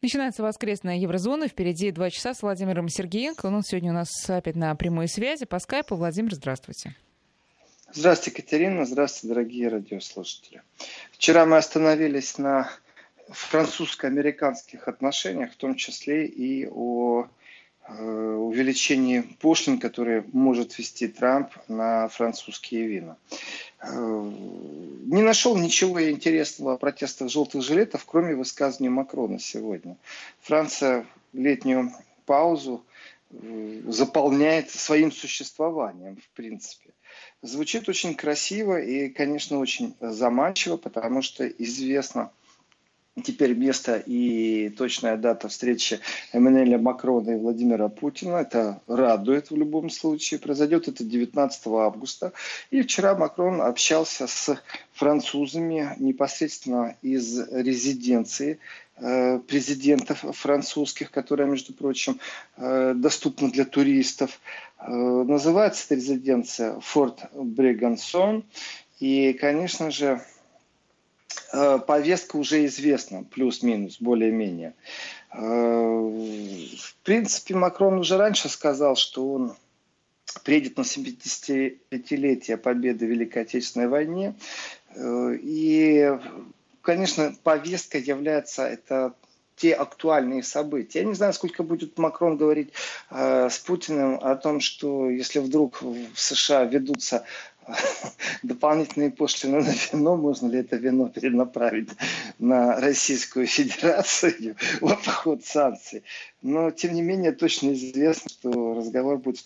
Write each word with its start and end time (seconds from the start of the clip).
Начинается 0.00 0.44
воскресная 0.44 0.96
еврозона. 0.96 1.48
Впереди 1.48 1.90
два 1.90 2.08
часа 2.10 2.32
с 2.32 2.42
Владимиром 2.42 2.88
Сергеенко. 2.88 3.46
Он 3.46 3.64
сегодня 3.64 3.90
у 3.90 3.94
нас 3.94 4.08
опять 4.30 4.54
на 4.54 4.72
прямой 4.76 5.08
связи 5.08 5.44
по 5.44 5.58
скайпу. 5.58 5.96
Владимир, 5.96 6.34
здравствуйте. 6.34 6.94
Здравствуйте, 7.92 8.42
Катерина. 8.42 8.84
Здравствуйте, 8.84 9.34
дорогие 9.34 9.68
радиослушатели. 9.68 10.62
Вчера 11.10 11.46
мы 11.46 11.56
остановились 11.56 12.38
на 12.38 12.70
французско-американских 13.28 14.86
отношениях, 14.86 15.52
в 15.52 15.56
том 15.56 15.74
числе 15.74 16.26
и 16.26 16.68
о 16.68 17.26
увеличении 17.88 19.20
пошлин, 19.40 19.78
которые 19.78 20.24
может 20.32 20.78
вести 20.78 21.08
Трамп 21.08 21.50
на 21.68 22.08
французские 22.08 22.86
вина. 22.86 23.16
Э, 23.80 24.32
не 25.06 25.22
нашел 25.22 25.56
ничего 25.56 26.10
интересного 26.10 26.74
о 26.74 26.78
протестах 26.78 27.30
желтых 27.30 27.62
жилетов, 27.62 28.04
кроме 28.04 28.34
высказывания 28.34 28.90
Макрона 28.90 29.38
сегодня. 29.38 29.96
Франция 30.40 31.06
летнюю 31.32 31.92
паузу 32.26 32.84
э, 33.30 33.80
заполняет 33.86 34.70
своим 34.70 35.12
существованием, 35.12 36.16
в 36.16 36.28
принципе. 36.36 36.90
Звучит 37.42 37.88
очень 37.88 38.14
красиво 38.14 38.80
и, 38.80 39.08
конечно, 39.08 39.58
очень 39.58 39.94
заманчиво, 40.00 40.76
потому 40.76 41.22
что 41.22 41.46
известно, 41.46 42.32
Теперь 43.22 43.54
место 43.54 44.02
и 44.04 44.68
точная 44.70 45.16
дата 45.16 45.48
встречи 45.48 46.00
Эммануэля 46.32 46.78
Макрона 46.78 47.30
и 47.30 47.36
Владимира 47.36 47.88
Путина. 47.88 48.36
Это 48.36 48.80
радует 48.86 49.50
в 49.50 49.56
любом 49.56 49.90
случае. 49.90 50.40
Произойдет 50.40 50.88
это 50.88 51.04
19 51.04 51.66
августа. 51.66 52.32
И 52.70 52.82
вчера 52.82 53.14
Макрон 53.14 53.60
общался 53.60 54.26
с 54.26 54.60
французами 54.92 55.94
непосредственно 55.98 56.96
из 57.02 57.38
резиденции 57.50 58.58
э, 58.96 59.38
президентов 59.38 60.24
французских, 60.32 61.10
которая, 61.10 61.48
между 61.48 61.72
прочим, 61.72 62.20
э, 62.56 62.94
доступна 62.94 63.50
для 63.50 63.64
туристов. 63.64 64.40
Э, 64.78 64.90
называется 64.90 65.84
эта 65.86 65.94
резиденция 65.96 66.80
Форт 66.80 67.20
Брегансон. 67.32 68.44
И, 69.00 69.32
конечно 69.34 69.90
же, 69.90 70.20
повестка 71.50 72.36
уже 72.36 72.66
известна, 72.66 73.24
плюс-минус, 73.24 74.00
более-менее. 74.00 74.74
Э, 75.32 75.38
в 75.40 76.94
принципе, 77.02 77.54
Макрон 77.54 77.98
уже 77.98 78.16
раньше 78.16 78.48
сказал, 78.48 78.96
что 78.96 79.32
он 79.32 79.54
приедет 80.44 80.76
на 80.76 80.82
75-летие 80.82 82.56
победы 82.56 83.06
в 83.06 83.10
Великой 83.10 83.42
Отечественной 83.42 83.88
войне. 83.88 84.34
Э, 84.94 85.34
и, 85.40 86.18
конечно, 86.82 87.34
повестка 87.42 87.98
является 87.98 88.66
это 88.66 89.14
те 89.56 89.72
актуальные 89.72 90.44
события. 90.44 91.00
Я 91.00 91.04
не 91.04 91.14
знаю, 91.14 91.32
сколько 91.32 91.62
будет 91.62 91.98
Макрон 91.98 92.36
говорить 92.36 92.72
э, 93.10 93.48
с 93.50 93.58
Путиным 93.58 94.18
о 94.22 94.36
том, 94.36 94.60
что 94.60 95.10
если 95.10 95.40
вдруг 95.40 95.82
в 95.82 96.14
США 96.14 96.64
ведутся 96.64 97.24
дополнительные 98.42 99.10
пошлины 99.10 99.62
на 99.62 99.70
вино, 99.70 100.16
можно 100.16 100.48
ли 100.48 100.60
это 100.60 100.76
вино 100.76 101.08
перенаправить 101.08 101.90
на 102.38 102.80
Российскую 102.80 103.46
Федерацию 103.46 104.56
в 104.80 104.92
обход 104.92 105.44
санкций. 105.44 106.02
Но, 106.42 106.70
тем 106.70 106.94
не 106.94 107.02
менее, 107.02 107.32
точно 107.32 107.72
известно, 107.72 108.30
что 108.30 108.74
разговор 108.74 109.18
будет 109.18 109.44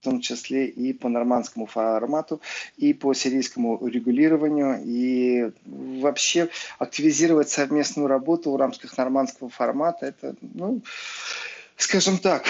в 0.00 0.04
том 0.04 0.20
числе 0.20 0.66
и 0.66 0.92
по 0.92 1.08
нормандскому 1.08 1.64
формату, 1.64 2.42
и 2.76 2.92
по 2.92 3.14
сирийскому 3.14 3.86
регулированию, 3.86 4.82
и 4.84 5.50
вообще 5.64 6.50
активизировать 6.78 7.48
совместную 7.48 8.06
работу 8.06 8.52
в 8.52 8.56
рамках 8.56 8.98
нормандского 8.98 9.48
формата, 9.48 10.04
это, 10.04 10.36
ну, 10.42 10.82
скажем 11.76 12.18
так, 12.18 12.44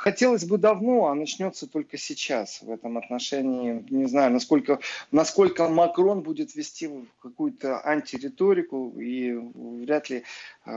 хотелось 0.00 0.44
бы 0.44 0.58
давно, 0.58 1.08
а 1.08 1.14
начнется 1.14 1.66
только 1.66 1.98
сейчас 1.98 2.62
в 2.62 2.70
этом 2.70 2.96
отношении. 2.96 3.84
Не 3.90 4.06
знаю, 4.06 4.32
насколько, 4.32 4.80
насколько 5.10 5.68
Макрон 5.68 6.22
будет 6.22 6.54
вести 6.54 6.90
какую-то 7.20 7.86
антириторику, 7.86 8.94
и 8.98 9.32
вряд 9.32 10.10
ли 10.10 10.24
э, 10.64 10.70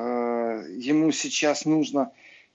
ему 0.78 1.12
сейчас 1.12 1.66
нужно 1.66 2.12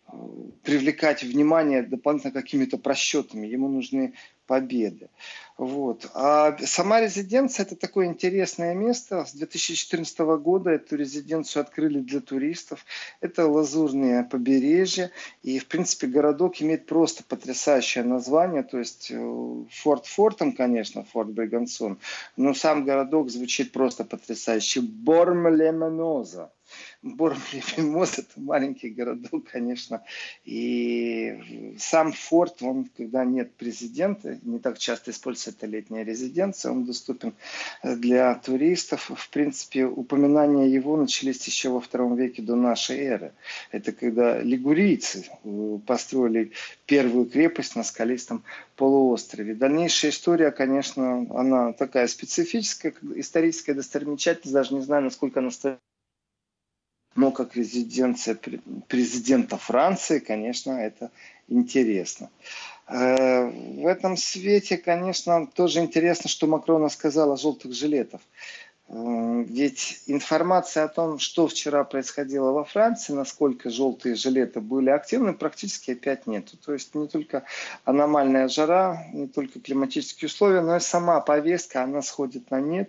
э, 0.06 0.16
привлекать 0.62 1.22
внимание 1.22 1.82
дополнительно 1.82 2.32
какими-то 2.32 2.76
просчетами. 2.76 3.46
Ему 3.46 3.68
нужны 3.68 4.14
победы. 4.48 5.10
Вот. 5.58 6.10
А 6.14 6.56
сама 6.64 7.00
резиденция– 7.00 7.66
это 7.66 7.76
такое 7.76 8.06
интересное 8.06 8.74
место. 8.74 9.24
С 9.24 9.32
2014 9.34 10.18
года 10.40 10.70
эту 10.70 10.96
резиденцию 10.96 11.60
открыли 11.60 12.00
для 12.00 12.20
туристов. 12.20 12.84
Это 13.20 13.46
лазурное 13.46 14.24
побережье. 14.24 15.10
И, 15.42 15.58
в 15.58 15.66
принципе, 15.66 16.06
городок 16.06 16.62
имеет 16.62 16.86
просто 16.86 17.22
потрясающее 17.24 18.04
название. 18.04 18.62
То 18.62 18.78
есть 18.78 19.10
э, 19.10 19.64
Форт 19.82 20.06
Фортом, 20.06 20.52
конечно, 20.52 21.04
Форт 21.04 21.30
Бригансон. 21.30 21.98
Но 22.36 22.54
сам 22.54 22.84
городок 22.84 23.30
звучит 23.30 23.72
просто 23.72 24.04
потрясающе. 24.04 24.80
Бормлемоноза. 24.80 26.50
Бормлемоз– 27.02 28.18
это 28.18 28.40
маленький 28.40 28.90
городок, 28.90 29.48
конечно. 29.50 30.02
И 30.44 31.74
сам 31.78 32.12
форт, 32.12 32.62
он, 32.62 32.88
когда 32.96 33.24
нет 33.24 33.52
президента, 33.54 34.38
не 34.42 34.58
так 34.58 34.78
часто 34.78 35.10
используется 35.10 35.50
эта 35.50 35.66
летняя 35.66 36.04
резиденция, 36.04 36.72
он 36.72 36.84
доступен 36.84 37.34
для 37.82 38.34
туристов. 38.34 39.10
В 39.14 39.30
принципе, 39.30 39.84
упоминания 39.84 40.68
его 40.68 40.96
начались 40.96 41.46
еще 41.46 41.68
во 41.70 41.80
втором 41.80 42.16
веке 42.16 42.42
до 42.42 42.56
нашей 42.56 42.98
эры. 42.98 43.32
Это 43.70 43.92
когда 43.92 44.40
лигурийцы 44.40 45.26
э, 45.44 45.78
построили 45.86 46.52
первую 46.86 47.26
крепость 47.26 47.76
на 47.76 47.84
скалистом 47.84 48.42
полуострове. 48.76 49.54
Дальнейшая 49.54 50.10
история, 50.10 50.50
конечно, 50.50 51.26
она 51.30 51.72
такая 51.72 52.06
специфическая, 52.06 52.94
историческая 53.16 53.74
достопримечательность, 53.74 54.52
даже 54.52 54.74
не 54.74 54.82
знаю, 54.82 55.04
насколько 55.04 55.40
она 55.40 55.50
стоит 55.50 55.78
но 57.18 57.32
как 57.32 57.56
резиденция 57.56 58.38
президента 58.86 59.56
Франции, 59.56 60.20
конечно, 60.20 60.70
это 60.70 61.10
интересно. 61.48 62.30
Э, 62.86 63.50
в 63.50 63.86
этом 63.88 64.16
свете, 64.16 64.78
конечно, 64.78 65.48
тоже 65.48 65.80
интересно, 65.80 66.30
что 66.30 66.46
Макрон 66.46 66.88
сказал 66.88 67.32
о 67.32 67.36
желтых 67.36 67.74
жилетах. 67.74 68.20
Ведь 68.90 70.02
информация 70.06 70.84
о 70.84 70.88
том, 70.88 71.18
что 71.18 71.46
вчера 71.46 71.84
происходило 71.84 72.52
во 72.52 72.64
Франции, 72.64 73.12
насколько 73.12 73.68
желтые 73.68 74.14
жилеты 74.14 74.60
были 74.60 74.88
активны, 74.88 75.34
практически 75.34 75.90
опять 75.90 76.26
нету. 76.26 76.56
То 76.56 76.72
есть 76.72 76.94
не 76.94 77.06
только 77.06 77.44
аномальная 77.84 78.48
жара, 78.48 79.04
не 79.12 79.28
только 79.28 79.60
климатические 79.60 80.28
условия, 80.28 80.62
но 80.62 80.76
и 80.76 80.80
сама 80.80 81.20
повестка, 81.20 81.82
она 81.82 82.00
сходит 82.00 82.50
на 82.50 82.62
нет. 82.62 82.88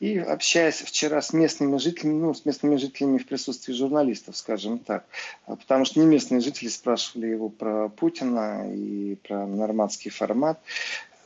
И 0.00 0.16
общаясь 0.16 0.80
вчера 0.80 1.20
с 1.20 1.34
местными 1.34 1.76
жителями, 1.76 2.20
ну, 2.20 2.32
с 2.32 2.46
местными 2.46 2.76
жителями 2.76 3.18
в 3.18 3.26
присутствии 3.26 3.74
журналистов, 3.74 4.38
скажем 4.38 4.78
так, 4.78 5.04
потому 5.44 5.84
что 5.84 6.00
не 6.00 6.06
местные 6.06 6.40
жители 6.40 6.68
спрашивали 6.68 7.26
его 7.26 7.50
про 7.50 7.90
Путина 7.90 8.72
и 8.74 9.16
про 9.16 9.46
нормандский 9.46 10.10
формат, 10.10 10.58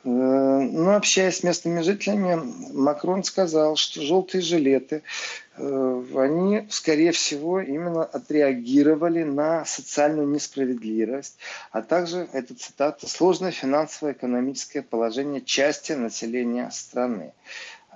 Э, 0.08 0.60
ну, 0.60 0.94
общаясь 0.94 1.38
с 1.38 1.42
местными 1.42 1.82
жителями, 1.82 2.40
Макрон 2.72 3.24
сказал, 3.24 3.76
что 3.76 4.00
желтые 4.00 4.40
жилеты, 4.40 5.02
э, 5.58 6.04
они, 6.16 6.66
скорее 6.70 7.12
всего, 7.12 7.60
именно 7.60 8.04
отреагировали 8.04 9.24
на 9.24 9.66
социальную 9.66 10.26
несправедливость, 10.26 11.36
а 11.72 11.82
также, 11.82 12.26
это 12.32 12.54
цитата, 12.54 13.06
сложное 13.06 13.50
финансово-экономическое 13.50 14.80
положение 14.80 15.42
части 15.42 15.92
населения 15.92 16.70
страны. 16.70 17.34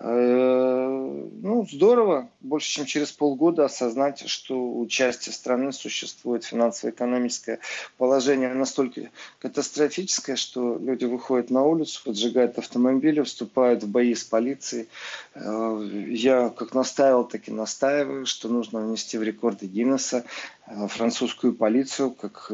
Э, 0.01 1.29
ну, 1.43 1.67
здорово, 1.71 2.31
больше 2.41 2.71
чем 2.71 2.87
через 2.87 3.13
полгода 3.13 3.67
осознать, 3.67 4.27
что 4.27 4.59
у 4.59 4.87
части 4.87 5.29
страны 5.31 5.73
существует 5.73 6.45
финансово-экономическое 6.45 7.59
положение 7.99 8.53
настолько 8.55 9.11
катастрофическое, 9.39 10.37
что 10.37 10.79
люди 10.79 11.05
выходят 11.05 11.51
на 11.51 11.63
улицу, 11.65 12.03
поджигают 12.05 12.59
автомобили, 12.59 13.21
вступают 13.21 13.83
в 13.83 13.89
бои 13.89 14.15
с 14.15 14.25
полицией. 14.25 14.89
Э, 15.35 16.07
я 16.09 16.49
как 16.49 16.75
настаивал, 16.75 17.25
так 17.25 17.49
и 17.49 17.53
настаиваю, 17.53 18.25
что 18.25 18.49
нужно 18.49 18.81
внести 18.81 19.19
в 19.19 19.23
рекорды 19.23 19.67
Гиннесса 19.67 20.25
э, 20.67 20.89
французскую 20.89 21.55
полицию 21.55 22.13
как 22.13 22.51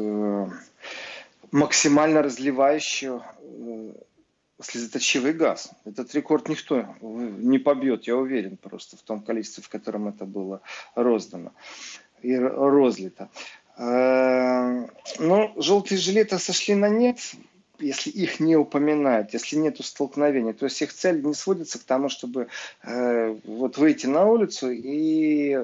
максимально 1.51 2.21
разливающую 2.21 3.23
слезоточивый 4.61 5.33
газ. 5.33 5.71
Этот 5.85 6.13
рекорд 6.15 6.49
никто 6.49 6.95
не 7.01 7.59
побьет, 7.59 8.07
я 8.07 8.15
уверен 8.15 8.57
просто 8.57 8.97
в 8.97 9.01
том 9.01 9.21
количестве, 9.21 9.63
в 9.63 9.69
котором 9.69 10.07
это 10.07 10.25
было 10.25 10.61
роздано 10.95 11.53
и 12.21 12.35
розлито. 12.35 13.29
Э, 13.77 14.87
ну, 15.19 15.53
желтые 15.57 15.97
жилеты 15.97 16.37
сошли 16.37 16.75
на 16.75 16.89
нет, 16.89 17.19
если 17.79 18.09
их 18.09 18.39
не 18.41 18.57
упоминают, 18.57 19.33
если 19.33 19.55
нет 19.55 19.77
столкновения. 19.83 20.53
То 20.53 20.65
есть 20.65 20.81
их 20.81 20.93
цель 20.93 21.23
не 21.23 21.33
сводится 21.33 21.79
к 21.79 21.83
тому, 21.83 22.09
чтобы 22.09 22.49
э, 22.83 23.37
вот 23.45 23.77
выйти 23.77 24.07
на 24.07 24.25
улицу 24.25 24.69
и 24.69 25.57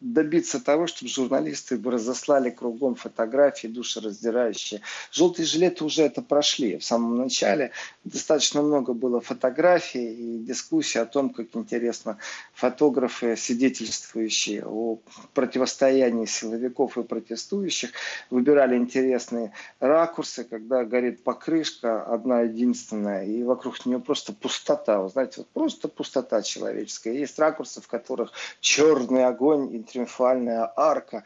добиться 0.00 0.64
того, 0.64 0.86
чтобы 0.86 1.10
журналисты 1.10 1.76
бы 1.76 1.90
разослали 1.90 2.50
кругом 2.50 2.94
фотографии 2.94 3.66
душераздирающие. 3.66 4.80
Желтые 5.10 5.46
жилеты 5.46 5.84
уже 5.84 6.02
это 6.02 6.22
прошли. 6.22 6.78
В 6.78 6.84
самом 6.84 7.16
начале 7.16 7.72
достаточно 8.04 8.62
много 8.62 8.92
было 8.92 9.20
фотографий 9.20 10.14
и 10.14 10.38
дискуссий 10.38 10.98
о 10.98 11.06
том, 11.06 11.30
как 11.30 11.48
интересно 11.54 12.18
фотографы, 12.54 13.36
свидетельствующие 13.36 14.64
о 14.64 14.98
противостоянии 15.34 16.26
силовиков 16.26 16.96
и 16.96 17.02
протестующих, 17.02 17.90
выбирали 18.30 18.76
интересные 18.76 19.52
ракурсы, 19.80 20.44
когда 20.44 20.84
горит 20.84 21.24
покрышка, 21.24 22.02
одна 22.02 22.42
единственная, 22.42 23.24
и 23.24 23.42
вокруг 23.42 23.84
нее 23.84 23.98
просто 23.98 24.32
пустота. 24.32 25.00
Вы 25.00 25.08
знаете, 25.08 25.34
вот 25.38 25.48
просто 25.48 25.88
пустота 25.88 26.42
человеческая. 26.42 27.14
Есть 27.14 27.38
ракурсы, 27.38 27.80
в 27.80 27.88
которых 27.88 28.32
черный 28.60 29.24
огонь 29.24 29.74
триумфальная 29.90 30.70
арка. 30.76 31.24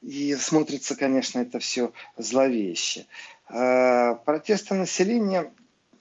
И 0.00 0.34
смотрится, 0.34 0.96
конечно, 0.96 1.40
это 1.40 1.58
все 1.58 1.92
зловеще. 2.16 3.06
А, 3.48 4.14
протесты 4.14 4.74
населения, 4.74 5.52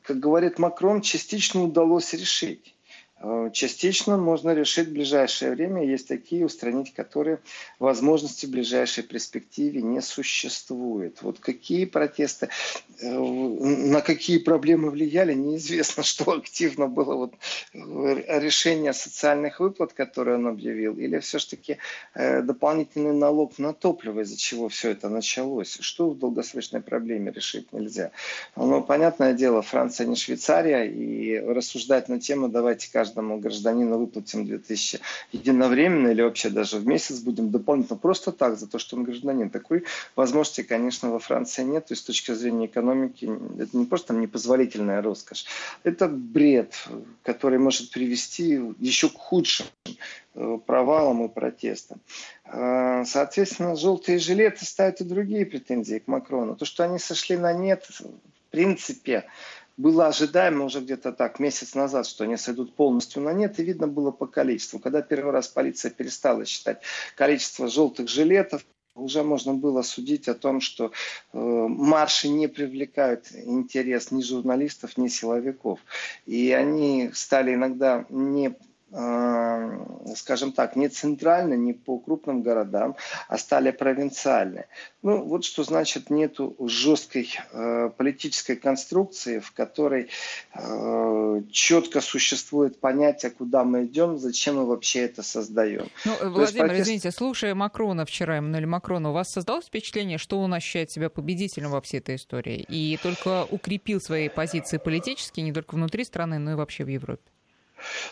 как 0.03 0.19
говорит 0.19 0.59
Макрон, 0.59 1.01
частично 1.01 1.63
удалось 1.63 2.13
решить. 2.13 2.75
Э, 3.23 3.49
частично 3.53 4.17
можно 4.17 4.51
решить 4.53 4.87
в 4.87 4.93
ближайшее 4.93 5.51
время. 5.51 5.85
Есть 5.85 6.07
такие, 6.07 6.45
устранить 6.45 6.93
которые 6.93 7.39
возможности 7.79 8.45
в 8.45 8.49
ближайшей 8.49 9.03
перспективе 9.03 9.81
не 9.81 10.01
существует. 10.01 11.21
Вот 11.21 11.39
какие 11.39 11.85
протесты, 11.85 12.49
э, 12.99 13.09
на 13.09 14.01
какие 14.01 14.39
проблемы 14.39 14.89
влияли, 14.89 15.33
неизвестно, 15.33 16.03
что 16.11 16.31
активно 16.31 16.87
было 16.87 17.15
вот 17.15 17.33
э, 17.73 18.39
решение 18.39 18.93
социальных 18.93 19.59
выплат, 19.59 19.93
которые 19.93 20.37
он 20.37 20.47
объявил, 20.47 20.97
или 20.97 21.19
все-таки 21.19 21.77
дополнительный 22.15 23.13
налог 23.13 23.57
на 23.59 23.73
топливо, 23.73 24.21
из-за 24.21 24.37
чего 24.37 24.69
все 24.69 24.91
это 24.91 25.09
началось. 25.09 25.77
Что 25.81 26.09
в 26.09 26.17
долгосрочной 26.17 26.81
проблеме 26.81 27.31
решить 27.31 27.71
нельзя? 27.71 28.11
Ну, 28.55 28.81
понятное 28.81 29.33
дело, 29.33 29.61
Франция 29.61 30.07
не 30.07 30.15
Швейцария, 30.15 30.85
и 30.85 31.37
рассуждать 31.39 32.09
на 32.09 32.19
тему 32.19 32.49
давайте 32.49 32.89
каждый 32.91 33.10
каждому 33.11 33.39
гражданину 33.39 33.97
выплатим 33.97 34.45
2000 34.45 34.99
единовременно 35.33 36.09
или 36.09 36.21
вообще 36.21 36.49
даже 36.49 36.77
в 36.77 36.87
месяц 36.87 37.19
будем 37.19 37.51
дополнительно 37.51 37.97
просто 37.97 38.31
так, 38.31 38.57
за 38.57 38.67
то, 38.67 38.79
что 38.79 38.95
он 38.95 39.03
гражданин. 39.03 39.49
Такой 39.49 39.83
возможности, 40.15 40.63
конечно, 40.63 41.11
во 41.11 41.19
Франции 41.19 41.63
нет. 41.63 41.89
Есть 41.89 42.03
с 42.03 42.05
точки 42.05 42.33
зрения 42.33 42.67
экономики 42.67 43.29
это 43.59 43.77
не 43.77 43.85
просто 43.85 44.07
там 44.07 44.21
непозволительная 44.21 45.01
роскошь. 45.01 45.45
Это 45.83 46.07
бред, 46.07 46.73
который 47.23 47.59
может 47.59 47.91
привести 47.91 48.61
еще 48.79 49.09
к 49.09 49.17
худшим 49.17 49.67
э, 50.35 50.57
провалам 50.65 51.25
и 51.25 51.27
протестам. 51.27 51.99
Э, 52.45 53.03
соответственно, 53.05 53.75
желтые 53.75 54.19
жилеты 54.19 54.65
ставят 54.65 55.01
и 55.01 55.03
другие 55.03 55.45
претензии 55.45 55.99
к 55.99 56.07
Макрону. 56.07 56.55
То, 56.55 56.65
что 56.65 56.83
они 56.83 56.97
сошли 56.99 57.37
на 57.37 57.51
нет, 57.53 57.85
в 57.89 58.51
принципе, 58.51 59.25
было 59.81 60.07
ожидаемо 60.07 60.65
уже 60.65 60.79
где-то 60.79 61.11
так 61.11 61.39
месяц 61.39 61.73
назад, 61.73 62.05
что 62.05 62.23
они 62.23 62.37
сойдут 62.37 62.75
полностью 62.75 63.21
на 63.23 63.33
нет, 63.33 63.59
и 63.59 63.63
видно 63.63 63.87
было 63.87 64.11
по 64.11 64.27
количеству. 64.27 64.79
Когда 64.79 65.01
первый 65.01 65.31
раз 65.31 65.47
полиция 65.47 65.91
перестала 65.91 66.45
считать 66.45 66.81
количество 67.15 67.67
желтых 67.67 68.07
жилетов, 68.07 68.63
уже 68.93 69.23
можно 69.23 69.53
было 69.53 69.81
судить 69.81 70.27
о 70.27 70.33
том, 70.33 70.61
что 70.61 70.91
э, 71.33 71.37
марши 71.37 72.27
не 72.27 72.47
привлекают 72.47 73.31
интерес 73.31 74.11
ни 74.11 74.21
журналистов, 74.21 74.97
ни 74.97 75.07
силовиков. 75.07 75.79
И 76.25 76.51
они 76.51 77.09
стали 77.13 77.53
иногда 77.53 78.05
не 78.09 78.55
скажем 78.91 80.51
так, 80.51 80.75
не 80.75 80.89
центрально, 80.89 81.53
не 81.53 81.73
по 81.73 81.97
крупным 81.97 82.41
городам, 82.41 82.95
а 83.29 83.37
стали 83.37 83.71
провинциальные. 83.71 84.67
Ну, 85.01 85.23
вот 85.23 85.45
что 85.45 85.63
значит 85.63 86.09
нету 86.09 86.55
жесткой 86.59 87.29
э, 87.53 87.89
политической 87.97 88.55
конструкции, 88.55 89.39
в 89.39 89.51
которой 89.53 90.09
э, 90.53 91.41
четко 91.51 92.01
существует 92.01 92.79
понятие, 92.79 93.31
куда 93.31 93.63
мы 93.63 93.85
идем, 93.85 94.17
зачем 94.17 94.57
мы 94.57 94.65
вообще 94.65 95.01
это 95.01 95.23
создаем. 95.23 95.87
Ну, 96.05 96.13
То 96.19 96.29
Владимир, 96.29 96.67
протест... 96.67 96.81
извините, 96.83 97.11
слушая 97.11 97.55
Макрона 97.55 98.05
вчера, 98.05 98.37
Эммануэля 98.37 98.67
Макрона, 98.67 99.11
у 99.11 99.13
вас 99.13 99.31
создалось 99.31 99.65
впечатление, 99.65 100.17
что 100.17 100.39
он 100.39 100.53
ощущает 100.53 100.91
себя 100.91 101.09
победителем 101.09 101.71
во 101.71 101.81
всей 101.81 101.99
этой 101.99 102.15
истории 102.15 102.65
и 102.67 102.99
только 103.01 103.45
укрепил 103.49 104.01
свои 104.01 104.27
позиции 104.27 104.77
политические 104.77 105.45
не 105.45 105.53
только 105.53 105.75
внутри 105.75 106.03
страны, 106.03 106.39
но 106.39 106.51
и 106.51 106.55
вообще 106.55 106.83
в 106.83 106.89
Европе? 106.89 107.23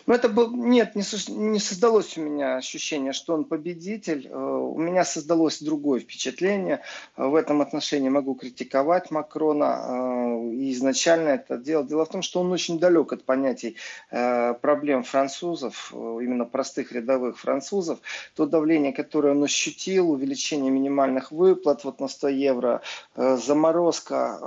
Ну, 0.06 0.14
это 0.14 0.28
был... 0.28 0.54
Нет, 0.54 0.94
не, 0.94 1.02
не 1.28 1.58
создалось 1.58 2.16
у 2.16 2.22
меня 2.22 2.56
ощущение, 2.56 3.12
что 3.12 3.34
он 3.34 3.44
победитель. 3.44 4.28
Э, 4.28 4.36
у 4.36 4.78
меня 4.78 5.04
создалось 5.04 5.60
другое 5.62 6.00
впечатление. 6.00 6.80
Э, 7.16 7.26
в 7.26 7.34
этом 7.34 7.60
отношении 7.60 8.08
могу 8.08 8.34
критиковать 8.34 9.10
Макрона. 9.10 9.84
Э, 9.84 10.52
и 10.52 10.72
изначально 10.72 11.30
это 11.30 11.56
дело. 11.56 11.84
Дело 11.84 12.04
в 12.04 12.08
том, 12.08 12.22
что 12.22 12.40
он 12.40 12.52
очень 12.52 12.78
далек 12.78 13.12
от 13.12 13.24
понятий 13.24 13.76
проблем 14.10 15.02
французов, 15.02 15.92
именно 15.92 16.44
простых 16.44 16.92
рядовых 16.92 17.38
французов. 17.38 18.00
То 18.34 18.46
давление, 18.46 18.92
которое 18.92 19.34
он 19.34 19.44
ощутил, 19.44 20.10
увеличение 20.10 20.70
минимальных 20.70 21.32
выплат 21.32 21.84
вот 21.84 22.00
на 22.00 22.08
100 22.08 22.28
евро, 22.28 22.82
заморозка 23.16 24.38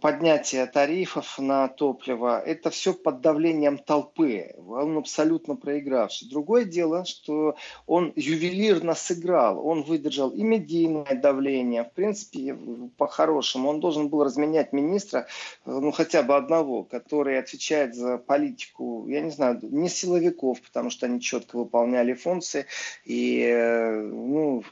поднятие 0.00 0.66
тарифов 0.66 1.38
на 1.38 1.68
топливо, 1.68 2.38
это 2.38 2.68
все 2.68 2.92
под 2.92 3.20
давлением 3.22 3.78
толпы. 3.78 4.54
Он 4.58 4.98
абсолютно 4.98 5.56
проигравший. 5.56 6.28
Другое 6.28 6.64
дело, 6.64 7.04
что 7.06 7.56
он 7.86 8.12
ювелирно 8.14 8.94
сыграл. 8.94 9.66
Он 9.66 9.82
выдержал 9.82 10.30
и 10.30 10.42
медийное 10.42 11.14
давление. 11.14 11.84
В 11.84 11.92
принципе, 11.92 12.56
по-хорошему, 12.98 13.70
он 13.70 13.80
должен 13.80 14.08
был 14.08 14.22
разменять 14.22 14.72
министра, 14.72 15.20
э, 15.64 15.70
ну 15.70 15.92
хотя 15.92 16.22
бы 16.22 16.36
одного, 16.36 16.84
который 16.84 17.38
отвечает 17.38 17.94
за 17.94 18.18
политику, 18.18 19.06
я 19.08 19.22
не 19.22 19.30
знаю, 19.30 19.58
не 19.62 19.88
силовиков, 19.88 20.60
потому 20.60 20.90
что 20.90 21.06
они 21.06 21.20
четко 21.20 21.56
выполняли 21.56 22.12
функции 22.12 22.66
и 23.04 23.40
э, 23.40 24.00
ну, 24.02 24.62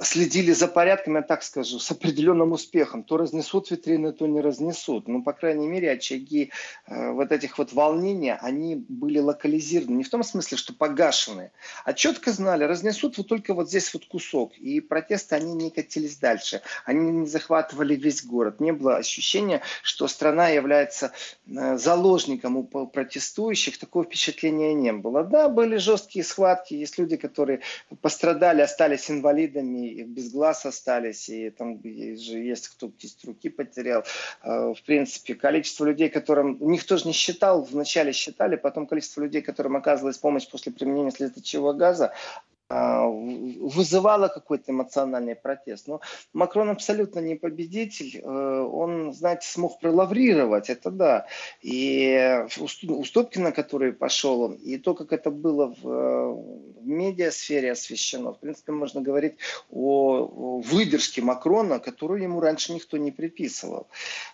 следили 0.00 0.52
за 0.52 0.68
порядком, 0.68 1.16
я 1.16 1.22
так 1.22 1.42
скажу, 1.42 1.78
с 1.78 1.90
определенным 1.90 2.52
успехом. 2.52 3.02
То 3.02 3.16
разнесут 3.16 3.70
витрины, 3.70 4.12
то 4.12 4.26
не 4.26 4.40
разнесут. 4.40 5.08
Ну, 5.08 5.22
по 5.22 5.32
крайней 5.32 5.66
мере, 5.66 5.90
очаги 5.90 6.50
э, 6.86 7.10
вот 7.12 7.32
этих 7.32 7.58
вот 7.58 7.72
волнений, 7.72 8.32
они 8.32 8.76
были 8.76 9.18
локализированы. 9.18 9.96
Не 9.96 10.04
в 10.04 10.10
том 10.10 10.22
смысле, 10.22 10.56
что 10.56 10.72
погашены, 10.72 11.52
а 11.84 11.92
четко 11.92 12.32
знали, 12.32 12.64
разнесут 12.64 13.18
вот 13.18 13.28
только 13.28 13.54
вот 13.54 13.68
здесь 13.68 13.92
вот 13.94 14.06
кусок. 14.06 14.56
И 14.58 14.80
протесты, 14.80 15.34
они 15.34 15.54
не 15.54 15.70
катились 15.70 16.16
дальше. 16.16 16.62
Они 16.84 17.10
не 17.10 17.26
захватывали 17.26 17.94
весь 17.94 18.24
город. 18.24 18.60
Не 18.60 18.72
было 18.72 18.96
ощущения, 18.96 19.62
что 19.82 20.08
страна 20.08 20.48
является 20.48 21.12
э, 21.46 21.76
заложником 21.76 22.56
у 22.56 22.64
протестующих. 22.64 23.78
Такого 23.78 24.04
впечатления 24.04 24.74
не 24.74 24.92
было. 24.92 25.24
Да, 25.24 25.48
были 25.48 25.76
жесткие 25.76 26.24
схватки. 26.24 26.74
Есть 26.74 26.98
люди, 26.98 27.16
которые 27.16 27.60
пострадали, 28.00 28.62
остались 28.62 29.10
инвалидами, 29.10 29.71
без 30.04 30.32
глаз 30.32 30.66
остались. 30.66 31.28
И 31.28 31.50
там 31.50 31.82
же 31.82 32.38
есть 32.38 32.68
кто 32.68 32.90
кисть 32.90 33.24
руки 33.24 33.48
потерял. 33.48 34.04
Э, 34.42 34.72
в 34.74 34.82
принципе, 34.84 35.34
количество 35.34 35.84
людей, 35.84 36.08
которым 36.08 36.58
никто 36.60 36.96
же 36.96 37.06
не 37.06 37.12
считал, 37.12 37.62
вначале 37.62 38.12
считали, 38.12 38.56
потом 38.56 38.86
количество 38.86 39.22
людей, 39.22 39.42
которым 39.42 39.76
оказывалась 39.76 40.18
помощь 40.18 40.48
после 40.48 40.72
применения 40.72 41.10
слезоточивого 41.10 41.72
газа, 41.72 42.06
а, 42.06 42.51
вызывало 42.72 44.28
какой-то 44.28 44.72
эмоциональный 44.72 45.34
протест. 45.34 45.88
Но 45.88 46.00
Макрон 46.32 46.70
абсолютно 46.70 47.20
не 47.20 47.34
победитель. 47.34 48.20
Э, 48.22 48.60
он, 48.60 49.12
знаете, 49.12 49.48
смог 49.48 49.78
пролаврировать, 49.80 50.70
это 50.70 50.90
да. 50.90 51.26
И 51.60 52.44
уступки, 52.58 53.38
на 53.38 53.52
которые 53.52 53.92
пошел 53.92 54.42
он, 54.42 54.54
и 54.54 54.78
то, 54.78 54.94
как 54.94 55.12
это 55.12 55.30
было 55.30 55.74
в, 55.82 55.82
в 55.82 56.86
медиасфере 56.86 57.72
освещено, 57.72 58.32
в 58.32 58.40
принципе, 58.40 58.72
можно 58.72 59.00
говорить 59.00 59.36
о 59.70 60.60
выдержке 60.64 61.22
Макрона, 61.22 61.78
которую 61.78 62.22
ему 62.22 62.40
раньше 62.40 62.72
никто 62.72 62.96
не 62.96 63.10
приписывал. 63.10 63.88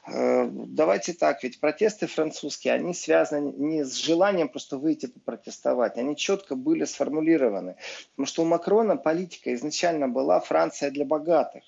Э, 0.06 0.48
давайте 0.50 1.12
так, 1.12 1.42
ведь 1.42 1.60
протесты 1.60 2.06
французские, 2.06 2.74
они 2.74 2.94
связаны 2.94 3.52
не 3.56 3.84
с 3.84 3.94
желанием 3.94 4.48
просто 4.48 4.78
выйти 4.78 5.06
попротестовать, 5.06 5.96
они 5.96 6.16
четко 6.16 6.54
были 6.54 6.84
сформулированы. 6.84 7.76
Потому 8.10 8.26
что 8.28 8.42
у 8.42 8.44
Макрона 8.44 8.96
политика 8.96 9.52
изначально 9.54 10.06
была 10.06 10.38
Франция 10.38 10.90
для 10.90 11.04
богатых. 11.04 11.64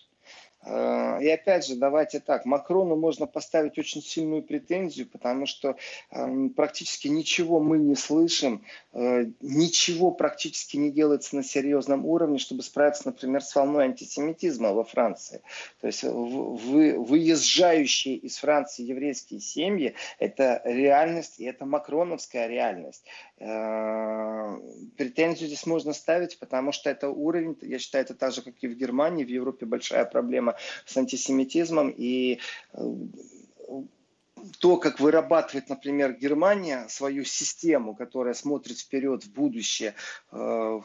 Э, 0.62 1.18
и 1.22 1.28
опять 1.28 1.66
же, 1.66 1.76
давайте 1.76 2.20
так, 2.20 2.44
Макрону 2.44 2.96
можно 2.96 3.26
поставить 3.26 3.78
очень 3.78 4.02
сильную 4.02 4.42
претензию, 4.42 5.08
потому 5.08 5.46
что 5.46 5.76
эм, 6.10 6.50
практически 6.50 7.08
ничего 7.08 7.60
мы 7.60 7.78
не 7.78 7.94
слышим, 7.94 8.64
э, 8.92 9.26
ничего 9.40 10.10
практически 10.10 10.76
не 10.76 10.90
делается 10.90 11.36
на 11.36 11.42
серьезном 11.42 12.04
уровне, 12.04 12.38
чтобы 12.38 12.62
справиться, 12.62 13.02
например, 13.06 13.42
с 13.42 13.54
волной 13.54 13.84
антисемитизма 13.84 14.72
во 14.72 14.84
Франции. 14.84 15.40
То 15.80 15.86
есть 15.86 16.02
вы, 16.02 16.98
выезжающие 16.98 18.16
из 18.16 18.36
Франции 18.36 18.82
еврейские 18.82 19.40
семьи– 19.40 19.94
это 20.18 20.60
реальность, 20.64 21.40
и 21.40 21.44
это 21.44 21.64
макроновская 21.64 22.48
реальность. 22.48 23.04
Э, 23.38 24.58
претензию 24.98 25.48
здесь 25.48 25.64
можно 25.64 25.94
ставить, 25.94 26.38
потому 26.38 26.72
что 26.72 26.90
это 26.90 27.08
уровень, 27.08 27.56
я 27.62 27.78
считаю, 27.78 28.04
это 28.04 28.14
так 28.14 28.34
же, 28.34 28.42
как 28.42 28.54
и 28.60 28.68
в 28.68 28.76
Германии, 28.76 29.24
в 29.24 29.28
Европе 29.28 29.64
большая 29.64 30.04
проблема 30.04 30.49
с 30.84 30.96
антисемитизмом, 30.96 31.92
и 31.96 32.40
э, 32.72 32.80
то, 34.58 34.76
как 34.76 35.00
вырабатывает, 35.00 35.68
например, 35.68 36.12
Германия 36.14 36.86
свою 36.88 37.24
систему, 37.24 37.94
которая 37.94 38.34
смотрит 38.34 38.78
вперед 38.78 39.24
в 39.24 39.32
будущее, 39.32 39.94
э, 40.32 40.80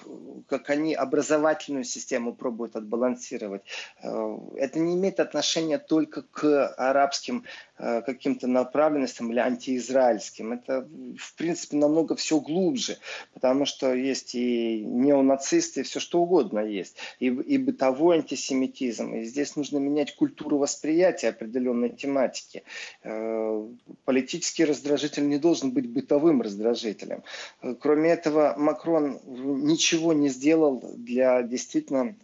как 0.47 0.69
они 0.69 0.93
образовательную 0.93 1.83
систему 1.83 2.33
пробуют 2.33 2.75
отбалансировать, 2.75 3.63
э, 4.01 4.37
это 4.57 4.79
не 4.79 4.95
имеет 4.95 5.19
отношения 5.19 5.77
только 5.77 6.23
к 6.23 6.67
арабским 6.77 7.45
каким-то 7.77 8.47
направленностям 8.47 9.31
или 9.31 9.39
антиизраильским. 9.39 10.53
Это, 10.53 10.87
в 11.17 11.35
принципе, 11.35 11.77
намного 11.77 12.15
все 12.15 12.39
глубже, 12.39 12.97
потому 13.33 13.65
что 13.65 13.93
есть 13.93 14.35
и 14.35 14.81
неонацисты, 14.83 15.81
и 15.81 15.83
все 15.83 15.99
что 15.99 16.21
угодно 16.21 16.59
есть, 16.59 16.97
и, 17.19 17.27
и 17.27 17.57
бытовой 17.57 18.17
антисемитизм. 18.17 19.13
И 19.15 19.23
здесь 19.23 19.55
нужно 19.55 19.77
менять 19.77 20.15
культуру 20.15 20.57
восприятия 20.57 21.29
определенной 21.29 21.89
тематики. 21.89 22.63
Э, 23.03 23.67
политический 24.05 24.65
раздражитель 24.65 25.27
не 25.27 25.37
должен 25.37 25.71
быть 25.71 25.89
бытовым 25.89 26.41
раздражителем. 26.41 27.23
Э, 27.61 27.75
кроме 27.79 28.11
этого, 28.11 28.55
Макрон 28.57 29.19
ничего 29.25 30.13
не 30.13 30.29
сделал 30.29 30.81
для 30.95 31.43
действительно 31.43 32.15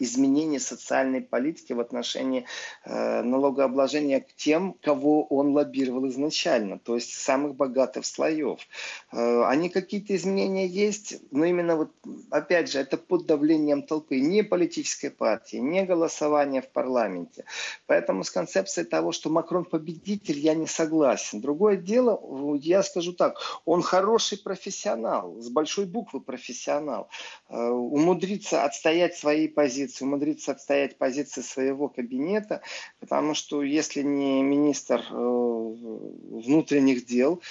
изменения 0.00 0.58
социальной 0.58 1.20
политики 1.20 1.72
в 1.72 1.80
отношении 1.80 2.46
э, 2.84 3.22
налогообложения 3.22 4.20
к 4.20 4.34
тем, 4.34 4.74
кого 4.82 5.24
он 5.24 5.52
лоббировал 5.52 6.08
изначально, 6.08 6.78
то 6.78 6.94
есть 6.94 7.12
самых 7.12 7.54
богатых 7.54 8.06
слоев. 8.06 8.58
Э, 9.12 9.44
они 9.44 9.68
какие-то 9.68 10.16
изменения 10.16 10.66
есть, 10.66 11.16
но 11.30 11.44
именно 11.44 11.76
вот, 11.76 11.90
опять 12.30 12.70
же, 12.70 12.78
это 12.78 12.96
под 12.96 13.26
давлением 13.26 13.82
толпы, 13.82 14.20
не 14.20 14.42
политической 14.42 15.10
партии, 15.10 15.58
не 15.58 15.84
голосование 15.84 16.62
в 16.62 16.68
парламенте. 16.68 17.44
Поэтому 17.86 18.24
с 18.24 18.30
концепцией 18.30 18.86
того, 18.86 19.12
что 19.12 19.30
Макрон 19.30 19.64
победитель, 19.64 20.38
я 20.38 20.54
не 20.54 20.66
согласен. 20.66 21.40
Другое 21.40 21.76
дело, 21.76 22.20
я 22.56 22.82
скажу 22.82 23.12
так, 23.12 23.36
он 23.64 23.82
хороший 23.82 24.38
профессионал, 24.38 25.36
с 25.40 25.48
большой 25.50 25.84
буквы 25.84 26.20
профессионал. 26.20 27.08
Э, 27.48 27.68
умудриться 27.68 28.64
отстоять 28.64 29.16
свои 29.16 29.48
позиции, 29.48 29.89
позиции, 29.90 30.04
умудриться 30.04 30.52
отстоять 30.52 30.96
позиции 30.96 31.42
своего 31.42 31.88
кабинета, 31.88 32.62
потому 33.00 33.34
что 33.34 33.62
если 33.62 34.02
не 34.02 34.42
министр 34.42 35.04
э, 35.10 35.14
внутренних 35.14 37.06
дел, 37.06 37.42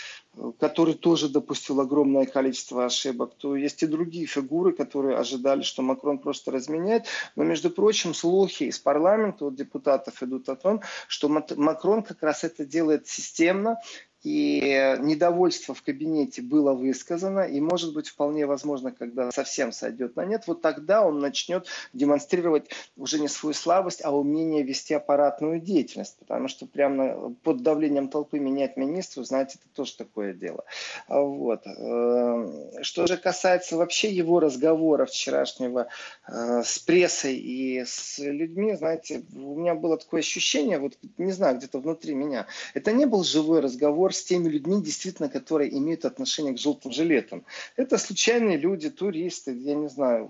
который 0.60 0.94
тоже 0.94 1.28
допустил 1.28 1.82
огромное 1.82 2.26
количество 2.26 2.86
ошибок, 2.86 3.34
то 3.38 3.56
есть 3.56 3.84
и 3.84 3.88
другие 3.88 4.26
фигуры, 4.26 4.74
которые 4.74 5.18
ожидали, 5.18 5.64
что 5.64 5.82
Макрон 5.82 6.20
просто 6.20 6.52
разменяет. 6.52 7.06
Но, 7.36 7.44
между 7.44 7.70
прочим, 7.70 8.14
слухи 8.14 8.64
из 8.64 8.80
парламента 8.80 9.46
от 9.46 9.56
депутатов 9.56 10.24
идут 10.24 10.48
о 10.50 10.56
том, 10.56 10.82
что 11.08 11.28
Макрон 11.30 12.04
как 12.04 12.24
раз 12.24 12.44
это 12.44 12.66
делает 12.66 13.08
системно, 13.08 13.78
и 14.24 14.98
недовольство 15.00 15.74
в 15.74 15.82
кабинете 15.82 16.42
было 16.42 16.74
высказано, 16.74 17.42
и 17.42 17.62
может 17.62 17.94
быть 17.94 18.10
вполне 18.10 18.46
возможно, 18.46 18.92
когда 18.92 19.32
совсем 19.32 19.72
сойдет 19.72 20.16
на 20.16 20.26
нет, 20.26 20.44
вот 20.48 20.62
тогда 20.62 21.06
он 21.06 21.20
начнет 21.20 21.68
демонстрировать 21.94 22.70
уже 22.98 23.20
не 23.20 23.30
свою 23.30 23.54
слабость, 23.54 24.04
а 24.04 24.12
умение 24.12 24.64
вести 24.64 24.94
аппаратную 24.94 25.62
деятельность, 25.62 26.18
потому 26.20 26.50
что 26.50 26.66
прямо 26.66 27.34
под 27.44 27.64
давлением 27.64 28.10
толпы 28.10 28.40
менять 28.40 28.76
министру, 28.76 29.24
знаете, 29.24 29.58
это 29.60 29.74
тоже 29.74 29.96
такое 29.96 30.34
дело. 30.34 30.66
Вот. 31.08 31.66
Э, 31.66 32.82
что 32.82 33.08
же 33.08 33.18
касается 33.18 33.78
вообще 33.78 34.12
его 34.12 34.40
разговора 34.40 35.06
вчерашнего 35.06 35.88
э, 36.28 36.62
с 36.64 36.80
прессой 36.80 37.36
и 37.36 37.86
с 37.86 38.20
людьми, 38.20 38.76
знаете, 38.76 39.24
у 39.34 39.56
меня 39.56 39.76
было 39.76 39.98
такое 39.98 40.20
ощущение, 40.20 40.80
вот 40.80 40.98
не 41.18 41.32
знаю, 41.32 41.58
где-то 41.58 41.80
внутри 41.80 42.16
меня, 42.16 42.48
это 42.74 42.92
не 42.92 43.06
был 43.06 43.24
живой 43.24 43.62
разговор, 43.62 44.09
разговор 44.10 44.14
с 44.14 44.24
теми 44.24 44.50
людьми, 44.50 44.82
действительно, 44.82 45.30
которые 45.30 45.70
имеют 45.78 46.06
отношение 46.06 46.54
к 46.54 46.60
желтым 46.60 46.92
жилетам. 46.92 47.44
Это 47.78 47.98
случайные 47.98 48.58
люди, 48.58 48.90
туристы, 48.90 49.52
я 49.52 49.76
не 49.76 49.90
знаю, 49.90 50.30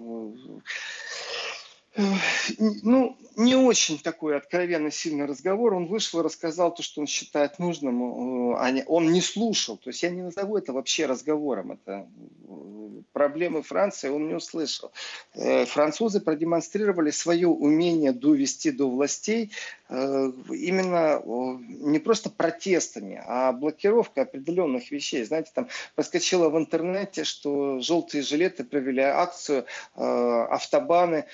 ну, 2.84 3.18
не 3.36 3.56
очень 3.56 3.98
такой 4.00 4.38
откровенно 4.38 4.92
сильный 4.92 5.26
разговор. 5.26 5.74
Он 5.74 5.88
вышел 5.88 6.20
и 6.20 6.24
рассказал 6.24 6.74
то, 6.74 6.84
что 6.84 7.02
он 7.02 7.08
считает 7.08 7.60
нужным. 7.60 8.54
Э, 8.54 8.84
он 8.88 9.12
не 9.12 9.22
слушал. 9.22 9.78
То 9.78 9.90
есть 9.90 10.04
я 10.04 10.10
не 10.10 10.22
назову 10.22 10.58
это 10.58 10.72
вообще 10.72 11.08
разговором. 11.08 11.72
Это 11.72 12.08
э, 12.48 12.79
проблемы 13.14 13.62
Франции 13.62 14.10
он 14.10 14.28
не 14.28 14.34
услышал. 14.34 14.92
Э, 15.36 15.66
французы 15.66 16.20
продемонстрировали 16.20 17.12
свое 17.12 17.48
умение 17.48 18.12
довести 18.12 18.72
до 18.72 18.90
властей 18.90 19.52
именно 19.90 21.20
не 21.26 21.98
просто 21.98 22.30
протестами, 22.30 23.24
а 23.26 23.52
блокировкой 23.52 24.22
определенных 24.22 24.92
вещей. 24.92 25.24
Знаете, 25.24 25.50
там 25.52 25.68
проскочило 25.96 26.50
в 26.50 26.58
интернете, 26.60 27.24
что 27.24 27.80
желтые 27.80 28.22
жилеты 28.22 28.64
провели 28.64 29.02
акцию 29.02 29.66
автобаны 29.96 31.26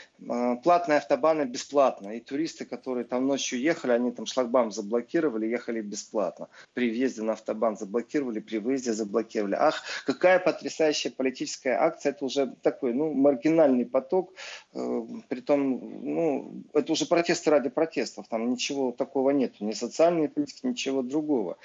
платные 0.64 1.00
автобаны 1.00 1.44
бесплатно. 1.44 2.16
И 2.16 2.20
туристы, 2.20 2.66
которые 2.66 3.04
там 3.04 3.28
ночью 3.28 3.60
ехали, 3.60 3.92
они 3.92 4.12
там 4.12 4.26
шлагбаум 4.26 4.72
заблокировали, 4.72 5.48
ехали 5.48 5.82
бесплатно. 5.82 6.48
При 6.74 6.90
въезде 6.90 7.22
на 7.22 7.34
автобан 7.34 7.78
заблокировали, 7.78 8.40
при 8.40 8.58
выезде 8.58 8.94
заблокировали. 8.94 9.56
Ах, 9.56 9.84
какая 10.06 10.40
потрясающая 10.40 11.12
политическая 11.12 11.45
акция. 11.68 12.12
Это 12.12 12.26
уже 12.26 12.56
такой, 12.62 12.94
ну, 12.94 13.14
маргинальный 13.14 13.86
поток. 13.86 14.34
Э, 14.74 15.02
притом, 15.28 15.80
ну, 16.04 16.64
это 16.74 16.92
уже 16.92 17.06
протесты 17.06 17.50
ради 17.50 17.70
протестов. 17.70 18.28
Там 18.28 18.52
ничего 18.52 18.92
такого 18.92 19.32
нет. 19.32 19.60
Ни 19.62 19.74
социальной 19.74 20.30
политики, 20.30 20.66
ничего 20.66 21.02
другого. 21.02 21.58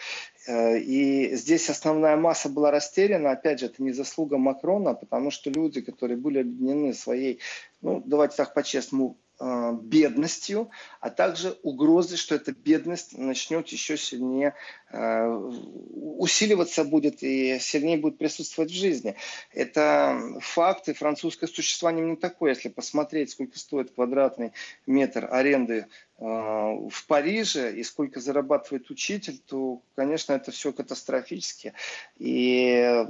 Э, 0.46 0.78
и 0.78 1.34
здесь 1.36 1.70
основная 1.70 2.16
масса 2.16 2.48
была 2.48 2.70
растеряна. 2.70 3.32
Опять 3.32 3.60
же, 3.60 3.66
это 3.66 3.82
не 3.82 3.92
заслуга 3.92 4.38
Макрона, 4.38 4.94
потому 4.94 5.30
что 5.30 5.50
люди, 5.50 5.80
которые 5.80 6.16
были 6.16 6.40
объединены 6.40 6.94
своей 6.94 7.40
ну, 7.82 8.02
давайте 8.04 8.36
так 8.36 8.52
по-честному, 8.54 9.16
бедностью, 9.40 10.70
а 11.00 11.10
также 11.10 11.56
угрозы, 11.62 12.16
что 12.16 12.34
эта 12.34 12.52
бедность 12.52 13.16
начнет 13.16 13.68
еще 13.68 13.96
сильнее 13.96 14.54
э, 14.90 15.26
усиливаться 15.26 16.84
будет 16.84 17.22
и 17.22 17.58
сильнее 17.58 17.96
будет 17.96 18.18
присутствовать 18.18 18.70
в 18.70 18.74
жизни. 18.74 19.16
Это 19.52 20.20
факты. 20.40 20.92
Французское 20.92 21.48
существование 21.48 22.04
не 22.04 22.16
такое. 22.16 22.50
Если 22.54 22.68
посмотреть, 22.68 23.30
сколько 23.30 23.58
стоит 23.58 23.92
квадратный 23.92 24.52
метр 24.86 25.26
аренды 25.30 25.86
Э, 25.90 26.09
в 26.20 27.06
Париже 27.06 27.74
и 27.74 27.82
сколько 27.82 28.20
зарабатывает 28.20 28.90
учитель, 28.90 29.38
то, 29.38 29.80
конечно, 29.94 30.34
это 30.34 30.50
все 30.50 30.70
катастрофически. 30.70 31.72
И 32.18 33.06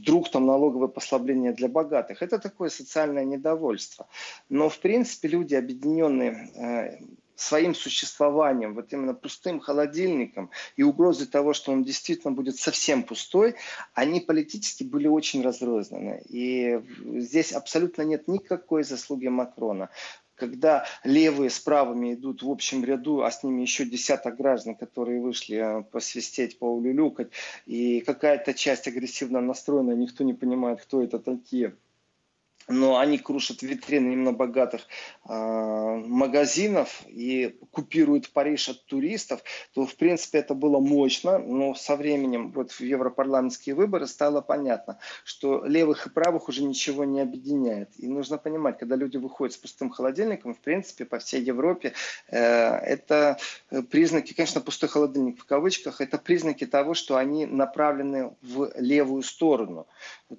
вдруг 0.00 0.30
там 0.30 0.46
налоговое 0.46 0.88
послабление 0.88 1.52
для 1.52 1.68
богатых. 1.68 2.22
Это 2.22 2.38
такое 2.38 2.70
социальное 2.70 3.24
недовольство. 3.24 4.08
Но, 4.48 4.70
в 4.70 4.78
принципе, 4.78 5.28
люди, 5.28 5.54
объединенные 5.54 6.50
э, 6.54 7.04
своим 7.34 7.74
существованием, 7.74 8.74
вот 8.74 8.90
именно 8.92 9.12
пустым 9.12 9.60
холодильником 9.60 10.50
и 10.76 10.82
угрозой 10.82 11.26
того, 11.26 11.52
что 11.52 11.72
он 11.72 11.84
действительно 11.84 12.32
будет 12.32 12.56
совсем 12.56 13.02
пустой, 13.02 13.54
они 13.92 14.20
политически 14.20 14.82
были 14.82 15.06
очень 15.06 15.42
разрознены. 15.42 16.22
И 16.30 16.80
здесь 17.20 17.52
абсолютно 17.52 18.02
нет 18.02 18.26
никакой 18.28 18.82
заслуги 18.82 19.28
Макрона 19.28 19.90
когда 20.36 20.84
левые 21.02 21.50
с 21.50 21.58
правыми 21.58 22.14
идут 22.14 22.42
в 22.42 22.50
общем 22.50 22.84
ряду, 22.84 23.22
а 23.22 23.30
с 23.30 23.42
ними 23.42 23.62
еще 23.62 23.84
десяток 23.84 24.36
граждан, 24.36 24.76
которые 24.76 25.20
вышли 25.20 25.56
э, 25.56 25.82
посвистеть, 25.82 26.58
поулюлюкать, 26.58 27.30
и 27.64 28.00
какая-то 28.00 28.54
часть 28.54 28.86
агрессивно 28.86 29.40
настроена, 29.40 29.92
никто 29.92 30.24
не 30.24 30.34
понимает, 30.34 30.82
кто 30.82 31.02
это 31.02 31.18
такие. 31.18 31.76
Но 32.68 32.98
они 32.98 33.18
крушат 33.18 33.62
витрины 33.62 34.12
именно 34.12 34.32
богатых 34.32 34.82
э, 35.28 35.32
магазинов 36.06 37.02
и 37.06 37.56
купируют 37.70 38.30
Париж 38.30 38.68
от 38.68 38.84
туристов, 38.86 39.42
то, 39.72 39.86
в 39.86 39.94
принципе, 39.96 40.38
это 40.38 40.54
было 40.54 40.80
мощно, 40.80 41.38
но 41.38 41.74
со 41.74 41.96
временем, 41.96 42.50
вот 42.50 42.72
в 42.72 42.80
европарламентские 42.80 43.74
выборы 43.74 44.06
стало 44.06 44.40
понятно, 44.40 44.98
что 45.24 45.64
левых 45.64 46.06
и 46.06 46.10
правых 46.10 46.48
уже 46.48 46.64
ничего 46.64 47.04
не 47.04 47.20
объединяет. 47.20 47.90
И 47.98 48.08
нужно 48.08 48.38
понимать, 48.38 48.78
когда 48.78 48.96
люди 48.96 49.16
выходят 49.16 49.54
с 49.54 49.58
пустым 49.58 49.90
холодильником, 49.90 50.54
в 50.54 50.60
принципе, 50.60 51.04
по 51.04 51.18
всей 51.18 51.42
Европе, 51.42 51.92
э, 52.28 52.38
это 52.38 53.38
признаки, 53.90 54.34
конечно, 54.34 54.60
пустой 54.60 54.88
холодильник 54.88 55.40
в 55.40 55.44
кавычках, 55.44 56.00
это 56.00 56.18
признаки 56.18 56.66
того, 56.66 56.94
что 56.94 57.16
они 57.16 57.46
направлены 57.46 58.34
в 58.42 58.72
левую 58.76 59.22
сторону, 59.22 59.86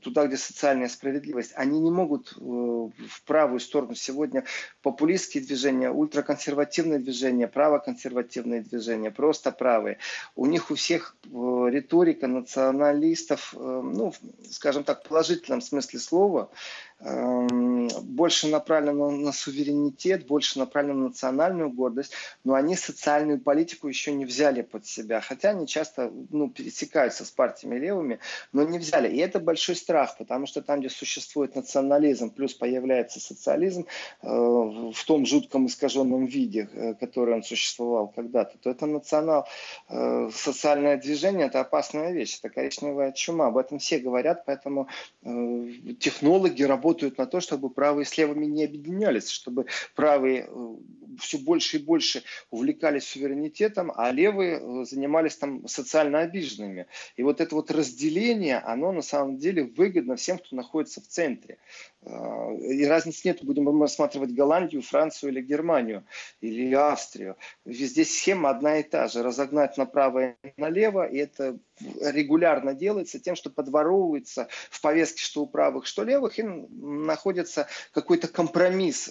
туда, 0.02 0.28
где 0.28 0.38
социальная 0.38 0.90
справедливость. 0.90 1.54
Они 1.56 1.80
не 1.80 1.92
могут 1.92 2.17
могут 2.18 2.34
э, 2.38 3.06
в 3.08 3.24
правую 3.26 3.60
сторону. 3.60 3.96
Сегодня 3.96 4.44
популистские 4.82 5.44
движения, 5.44 5.90
ультраконсервативные 5.92 7.00
движения, 7.00 7.48
правоконсервативные 7.48 8.62
движения, 8.62 9.12
просто 9.12 9.52
правые. 9.52 9.98
У 10.36 10.46
них 10.46 10.72
у 10.72 10.76
всех 10.76 11.16
э, 11.26 11.30
риторика 11.30 12.28
националистов, 12.28 13.54
э, 13.56 13.58
ну, 13.60 14.14
скажем 14.50 14.84
так, 14.84 15.04
в 15.04 15.08
положительном 15.08 15.62
смысле 15.62 16.00
слова, 16.00 16.50
больше 17.00 18.48
направлено 18.48 19.12
на 19.12 19.32
суверенитет, 19.32 20.26
больше 20.26 20.58
направлено 20.58 20.96
на 20.96 21.08
национальную 21.10 21.70
гордость, 21.70 22.14
но 22.44 22.56
они 22.56 22.76
социальную 22.76 23.40
политику 23.40 23.88
еще 23.88 24.12
не 24.12 24.26
взяли 24.26 24.64
под 24.64 24.88
себя, 24.88 25.22
хотя 25.22 25.52
они 25.52 25.68
часто 25.68 26.12
ну, 26.32 26.50
пересекаются 26.50 27.24
с 27.24 27.30
партиями 27.30 27.78
левыми, 27.78 28.20
но 28.52 28.64
не 28.64 28.80
взяли. 28.80 29.10
И 29.10 29.18
это 29.20 29.40
большой 29.40 29.76
страх, 29.76 30.18
потому 30.18 30.48
что 30.48 30.64
там, 30.64 30.80
где 30.80 30.90
существует 30.90 31.56
национализм, 31.56 32.32
плюс 32.32 32.56
появляется 32.56 33.20
социализм 33.20 33.86
э, 34.24 34.28
в 34.28 35.06
том 35.06 35.26
жутком 35.28 35.68
искаженном 35.68 36.26
виде, 36.26 36.68
э, 36.74 36.94
который 36.96 37.36
он 37.36 37.44
существовал 37.44 38.08
когда-то, 38.08 38.58
то 38.58 38.72
это 38.72 38.88
национал, 38.88 39.48
э, 39.90 40.30
движение, 40.98 41.46
это 41.46 41.60
опасная 41.60 42.12
вещь, 42.12 42.40
это 42.40 42.50
коричневая 42.50 43.12
чума. 43.12 43.48
Об 43.48 43.58
этом 43.58 43.78
все 43.78 44.00
говорят, 44.00 44.46
поэтому 44.46 44.88
технологи 46.00 46.64
работают 46.64 46.87
работают 46.88 47.18
на 47.18 47.26
то, 47.26 47.42
чтобы 47.42 47.70
правые 47.70 48.06
с 48.06 48.18
левыми 48.18 48.46
не 48.46 48.64
объединялись, 48.64 49.30
чтобы 49.30 49.66
правые 49.94 50.48
э, 50.48 50.76
все 51.20 51.38
больше 51.38 51.78
и 51.78 51.84
больше 51.84 52.24
увлекались 52.50 53.08
суверенитетом, 53.08 53.92
а 53.94 54.12
левые 54.12 54.60
э, 54.60 54.86
занимались 54.86 55.36
там 55.36 55.68
социально 55.68 56.20
обиженными. 56.20 56.86
И 57.18 57.24
вот 57.24 57.42
это 57.42 57.56
вот 57.56 57.72
разделение, 57.72 58.60
оно 58.60 58.94
на 58.94 59.02
самом 59.02 59.38
деле 59.38 59.64
выгодно 59.64 60.16
всем, 60.16 60.38
кто 60.38 60.56
находится 60.56 61.02
в 61.02 61.08
центре. 61.08 61.58
Э, 62.04 62.56
и 62.56 62.86
разницы 62.86 63.28
нет, 63.28 63.44
будем 63.44 63.66
мы 63.66 63.82
рассматривать 63.82 64.32
Голландию, 64.32 64.82
Францию 64.82 65.32
или 65.32 65.42
Германию, 65.42 66.06
или 66.40 66.74
Австрию. 66.74 67.36
Везде 67.66 68.06
схема 68.06 68.50
одна 68.50 68.80
и 68.80 68.84
та 68.84 69.08
же. 69.10 69.24
Разогнать 69.24 69.78
направо 69.78 70.30
и 70.30 70.36
налево, 70.56 71.06
и 71.06 71.18
это 71.18 71.60
регулярно 71.80 72.74
делается 72.74 73.20
тем, 73.20 73.36
что 73.36 73.50
подворовывается 73.50 74.48
в 74.70 74.82
повестке 74.82 75.24
что 75.24 75.44
у 75.44 75.48
правых, 75.48 75.86
что 75.86 76.04
левых, 76.04 76.40
и 76.40 76.44
находится 76.44 77.68
какой-то 77.92 78.28
компромисс, 78.28 79.10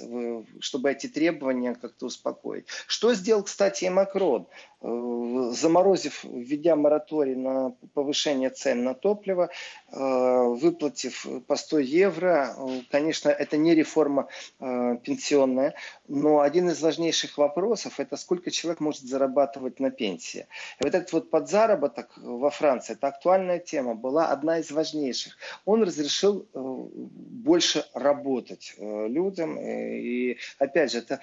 чтобы 0.60 0.90
эти 0.90 1.06
требования 1.06 1.74
как-то 1.74 2.06
успокоить. 2.06 2.66
Что 2.86 3.14
сделал, 3.14 3.42
кстати, 3.42 3.84
и 3.84 3.90
Макрон? 3.90 4.48
Э, 4.82 5.52
заморозив, 5.52 6.22
введя 6.24 6.76
мораторий 6.76 7.34
на 7.34 7.70
повышение 7.94 8.50
цен 8.50 8.84
на 8.84 8.94
топливо, 8.94 9.48
выплатив 9.92 11.26
по 11.46 11.56
100 11.56 11.78
евро, 11.78 12.54
э, 12.56 12.80
конечно, 12.90 13.28
это 13.28 13.56
не 13.56 13.74
реформа 13.74 14.28
пенсионная, 14.58 15.74
но 16.08 16.40
один 16.40 16.68
из 16.70 16.80
важнейших 16.82 17.38
вопросов– 17.38 17.94
это 18.00 18.16
сколько 18.16 18.50
человек 18.50 18.80
может 18.80 19.02
зарабатывать 19.02 19.80
на 19.80 19.90
пенсии. 19.90 20.46
И 20.80 20.84
вот 20.84 20.94
этот 20.94 21.12
вот 21.12 21.30
подзаработок 21.30 22.10
во 22.16 22.50
Франции, 22.50 22.94
это 22.94 23.08
актуальная 23.08 23.58
тема, 23.58 23.94
была 23.94 24.30
одна 24.30 24.58
из 24.58 24.70
важнейших. 24.70 25.36
Он 25.64 25.82
разрешил 25.82 26.46
больше 26.52 27.84
работать 27.94 28.74
людям, 28.78 29.58
и 29.58 30.36
опять 30.58 30.92
же, 30.92 30.98
это 30.98 31.20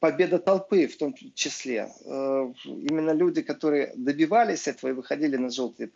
победа 0.00 0.38
толпы 0.38 0.86
в 0.86 0.96
том 0.96 1.14
числе 1.34 1.88
именно 2.04 3.12
люди, 3.12 3.42
которые 3.42 3.92
добивались 3.96 4.68
этого 4.68 4.90
и 4.90 4.94
выходили 4.94 5.36
на 5.36 5.50
желтые 5.50 5.88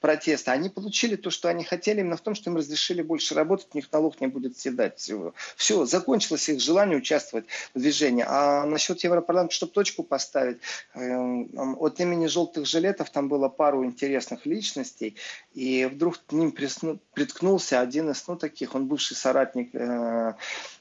протесты, 0.00 0.50
они 0.50 0.68
получили 0.68 1.16
то, 1.22 1.30
что 1.30 1.48
они 1.48 1.64
хотели, 1.64 2.00
именно 2.00 2.16
в 2.16 2.20
том, 2.20 2.34
что 2.34 2.50
им 2.50 2.56
разрешили 2.56 3.02
больше 3.02 3.34
работать, 3.34 3.68
у 3.72 3.76
них 3.76 3.90
налог 3.92 4.20
не 4.20 4.26
будет 4.26 4.58
съедать. 4.58 5.10
Все, 5.56 5.84
закончилось 5.84 6.48
их 6.48 6.60
желание 6.60 6.98
участвовать 6.98 7.46
в 7.74 7.78
движении. 7.78 8.24
А 8.26 8.64
насчет 8.64 9.02
Европарламента, 9.04 9.54
чтобы 9.54 9.72
точку 9.72 10.02
поставить, 10.02 10.58
эм, 10.94 11.76
от 11.78 12.00
имени 12.00 12.26
желтых 12.26 12.66
жилетов 12.66 13.10
там 13.10 13.28
было 13.28 13.48
пару 13.48 13.84
интересных 13.84 14.46
личностей, 14.46 15.16
и 15.54 15.86
вдруг 15.86 16.18
к 16.26 16.32
ним 16.32 16.52
приткнулся 16.52 17.80
один 17.80 18.10
из, 18.10 18.26
ну, 18.26 18.36
таких, 18.36 18.74
он 18.74 18.86
бывший 18.86 19.16
соратник 19.16 19.74
э, 19.74 20.34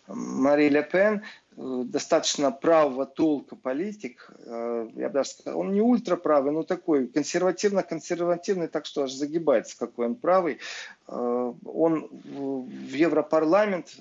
Мари 0.08 0.70
Ле 0.70 0.84
Пен, 0.84 1.24
достаточно 1.58 2.52
правого 2.52 3.08
толка 3.08 3.56
политик, 3.56 4.30
э, 4.46 4.90
я 4.96 5.08
бы 5.08 5.14
даже 5.14 5.30
сказал, 5.32 5.60
он 5.60 5.74
не 5.74 5.82
ультраправый, 5.82 6.52
но 6.52 6.62
такой 6.62 7.08
консервативно-консервативный, 7.08 8.68
так 8.68 8.86
что 8.86 9.04
аж 9.04 9.12
загибается, 9.12 9.78
какой 9.78 10.06
он 10.06 10.16
правый. 10.16 10.60
Э, 11.08 11.54
он 11.66 12.10
в 12.12 12.94
Европарламент 12.94 13.96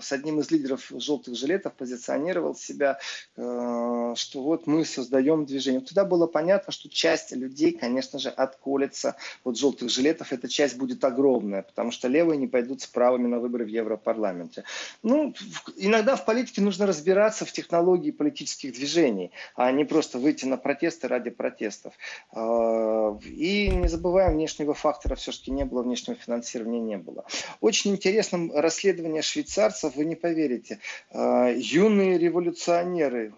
с 0.00 0.12
одним 0.12 0.40
из 0.40 0.50
лидеров 0.50 0.90
желтых 0.90 1.36
жилетов 1.36 1.74
позиционировал 1.74 2.54
себя, 2.54 2.98
что 3.34 4.14
вот 4.34 4.66
мы 4.66 4.84
создаем 4.84 5.44
движение. 5.44 5.80
Тогда 5.80 6.04
было 6.04 6.26
понятно, 6.26 6.72
что 6.72 6.88
часть 6.88 7.32
людей, 7.32 7.72
конечно 7.72 8.18
же, 8.18 8.30
отколется 8.30 9.16
от 9.44 9.56
желтых 9.56 9.90
жилетов. 9.90 10.32
Эта 10.32 10.48
часть 10.48 10.76
будет 10.76 11.04
огромная, 11.04 11.62
потому 11.62 11.90
что 11.90 12.08
левые 12.08 12.38
не 12.38 12.46
пойдут 12.46 12.80
с 12.80 12.86
правыми 12.86 13.26
на 13.26 13.38
выборы 13.38 13.64
в 13.64 13.68
Европарламенте. 13.68 14.64
Ну, 15.02 15.34
иногда 15.76 16.16
в 16.16 16.24
политике 16.24 16.62
нужно 16.62 16.86
разбираться 16.86 17.44
в 17.44 17.52
технологии 17.52 18.10
политических 18.10 18.72
движений, 18.72 19.30
а 19.54 19.70
не 19.72 19.84
просто 19.84 20.18
выйти 20.18 20.46
на 20.46 20.56
протесты 20.56 21.08
ради 21.08 21.30
протестов. 21.30 21.94
И 22.34 23.70
не 23.70 23.88
забываем 23.88 24.32
внешнего 24.32 24.74
фактора, 24.74 25.14
все-таки 25.14 25.50
не 25.50 25.64
было 25.64 25.82
внешнего 25.82 26.16
финансирования, 26.16 26.31
не 26.80 26.96
было. 26.96 27.24
Очень 27.60 27.92
интересно 27.92 28.48
расследование 28.54 29.22
швейцарцев, 29.22 29.96
вы 29.96 30.04
не 30.04 30.16
поверите. 30.16 30.78
А, 31.10 31.48
юные 31.50 32.18
революционеры 32.18 33.32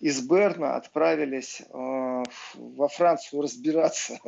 из 0.00 0.20
Берна 0.20 0.76
отправились 0.76 1.60
э, 1.60 2.22
во 2.54 2.88
Францию 2.88 3.42
разбираться 3.42 4.18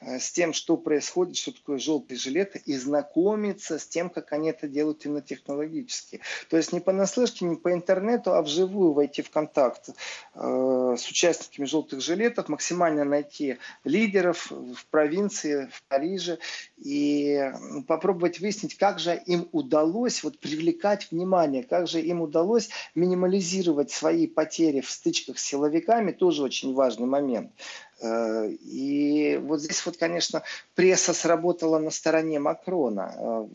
э, 0.00 0.18
с 0.18 0.32
тем, 0.32 0.52
что 0.52 0.76
происходит, 0.76 1.36
что 1.36 1.52
такое 1.52 1.78
желтые 1.78 2.18
жилеты, 2.18 2.60
и 2.64 2.76
знакомиться 2.76 3.78
с 3.78 3.86
тем, 3.86 4.10
как 4.10 4.32
они 4.32 4.50
это 4.50 4.68
делают 4.68 5.04
именно 5.04 5.22
технологически. 5.22 6.20
То 6.48 6.56
есть 6.56 6.72
не 6.72 6.80
понаслышке, 6.80 7.44
не 7.44 7.56
по 7.56 7.72
интернету, 7.72 8.34
а 8.34 8.42
вживую 8.42 8.92
войти 8.92 9.22
в 9.22 9.30
контакт 9.30 9.90
э, 10.34 10.96
с 10.98 11.08
участниками 11.08 11.66
желтых 11.66 12.00
жилетов, 12.00 12.48
максимально 12.48 13.04
найти 13.04 13.58
лидеров 13.84 14.50
в 14.50 14.86
провинции, 14.90 15.68
в 15.72 15.82
Париже, 15.88 16.38
и 16.76 17.50
попробовать 17.86 18.40
выяснить, 18.40 18.76
как 18.76 18.98
же 18.98 19.20
им 19.26 19.48
удалось 19.52 20.22
вот 20.22 20.38
привлекать 20.38 21.10
внимание, 21.10 21.62
как 21.62 21.86
же 21.86 22.00
им 22.00 22.22
удалось 22.22 22.70
минимализировать 22.94 23.90
свои 23.90 24.26
потери 24.26 24.79
в 24.80 24.90
стычках 24.90 25.38
с 25.38 25.44
силовиками 25.44 26.12
тоже 26.12 26.42
очень 26.42 26.74
важный 26.74 27.06
момент. 27.06 27.52
Э, 28.00 28.48
и 28.48 29.38
вот 29.42 29.60
здесь 29.60 29.84
вот, 29.84 29.96
конечно, 29.96 30.42
пресса 30.74 31.12
сработала 31.12 31.78
на 31.78 31.90
стороне 31.90 32.38
Макрона. 32.38 33.14
Э, 33.16 33.46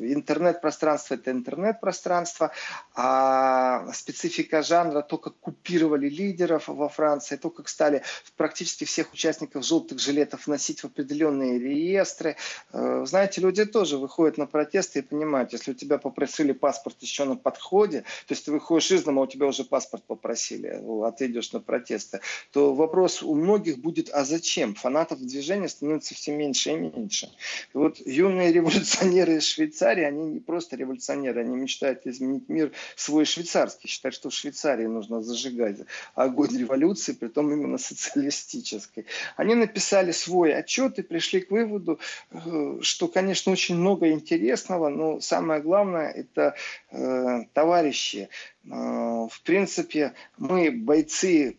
интернет-пространство– 0.00 1.14
это 1.16 1.30
интернет-пространство, 1.30 2.52
а 2.94 3.90
специфика 3.92 4.62
жанра, 4.62 5.02
то, 5.02 5.18
как 5.18 5.34
купировали 5.40 6.08
лидеров 6.08 6.68
во 6.68 6.88
Франции, 6.88 7.36
то, 7.36 7.50
как 7.50 7.68
стали 7.68 8.02
практически 8.36 8.84
всех 8.84 9.12
участников 9.12 9.64
желтых 9.64 9.98
жилетов 9.98 10.46
вносить 10.46 10.80
в 10.80 10.86
определенные 10.86 11.58
реестры. 11.58 12.36
Э, 12.72 13.04
знаете, 13.06 13.40
люди 13.40 13.64
тоже 13.64 13.96
выходят 13.96 14.36
на 14.36 14.46
протесты 14.46 14.98
и 14.98 15.02
понимают, 15.02 15.52
если 15.52 15.70
у 15.70 15.74
тебя 15.74 15.98
попросили 15.98 16.52
паспорт 16.52 16.96
еще 17.00 17.24
на 17.24 17.36
подходе, 17.36 18.02
то 18.26 18.34
есть 18.34 18.44
ты 18.44 18.52
выходишь 18.52 18.90
из 18.90 19.04
дома, 19.04 19.22
а 19.22 19.24
у 19.24 19.26
тебя 19.26 19.46
уже 19.46 19.64
паспорт 19.64 20.04
попросили, 20.04 20.82
а 21.02 21.12
ты 21.12 21.26
идешь 21.26 21.52
на 21.52 21.60
протесты, 21.60 22.20
то 22.52 22.74
вопрос 22.74 23.22
у 23.22 23.34
многих 23.34 23.53
многих 23.54 23.78
будет 23.78 24.10
«а 24.12 24.24
зачем?». 24.24 24.74
Фанатов 24.74 25.20
движения 25.20 25.68
становится 25.68 26.14
все 26.14 26.34
меньше 26.34 26.70
и 26.70 26.76
меньше. 26.76 27.30
И 27.72 27.78
вот 27.78 27.98
юные 28.04 28.52
революционеры 28.52 29.36
из 29.36 29.44
Швейцарии, 29.44 30.02
они 30.02 30.24
не 30.24 30.40
просто 30.40 30.76
революционеры, 30.76 31.40
они 31.40 31.56
мечтают 31.56 32.06
изменить 32.06 32.48
мир 32.48 32.72
свой 32.96 33.24
швейцарский, 33.24 33.88
считают, 33.88 34.14
что 34.14 34.30
в 34.30 34.34
Швейцарии 34.34 34.86
нужно 34.86 35.22
зажигать 35.22 35.76
огонь 36.14 36.56
революции, 36.58 37.12
при 37.12 37.28
том 37.28 37.52
именно 37.52 37.78
социалистической. 37.78 39.06
Они 39.36 39.54
написали 39.54 40.10
свой 40.12 40.54
отчет 40.54 40.98
и 40.98 41.02
пришли 41.02 41.40
к 41.40 41.50
выводу, 41.50 42.00
э, 42.32 42.78
что, 42.80 43.08
конечно, 43.08 43.52
очень 43.52 43.76
много 43.76 44.10
интересного, 44.10 44.88
но 44.88 45.20
самое 45.20 45.60
главное– 45.60 46.10
это 46.22 46.56
э, 46.90 47.44
товарищи, 47.52 48.28
в 48.66 49.42
принципе, 49.44 50.14
мы 50.38 50.70
бойцы 50.70 51.56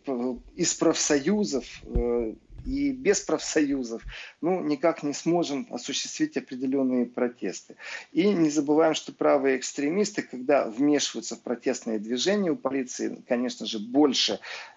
из 0.56 0.74
профсоюзов 0.74 1.64
э, 1.84 2.34
и 2.64 2.90
без 2.90 3.20
профсоюзов, 3.20 4.02
ну, 4.40 4.60
никак 4.60 5.04
не 5.04 5.12
сможем 5.12 5.68
осуществить 5.70 6.36
определенные 6.36 7.06
протесты. 7.06 7.76
И 8.10 8.28
не 8.28 8.50
забываем, 8.50 8.94
что 8.94 9.12
правые 9.12 9.56
экстремисты, 9.56 10.22
когда 10.22 10.68
вмешиваются 10.68 11.36
в 11.36 11.42
протестные 11.42 12.00
движения, 12.00 12.50
у 12.50 12.56
полиции, 12.56 13.22
конечно 13.28 13.66
же, 13.66 13.78
больше 13.78 14.32
Э, 14.32 14.75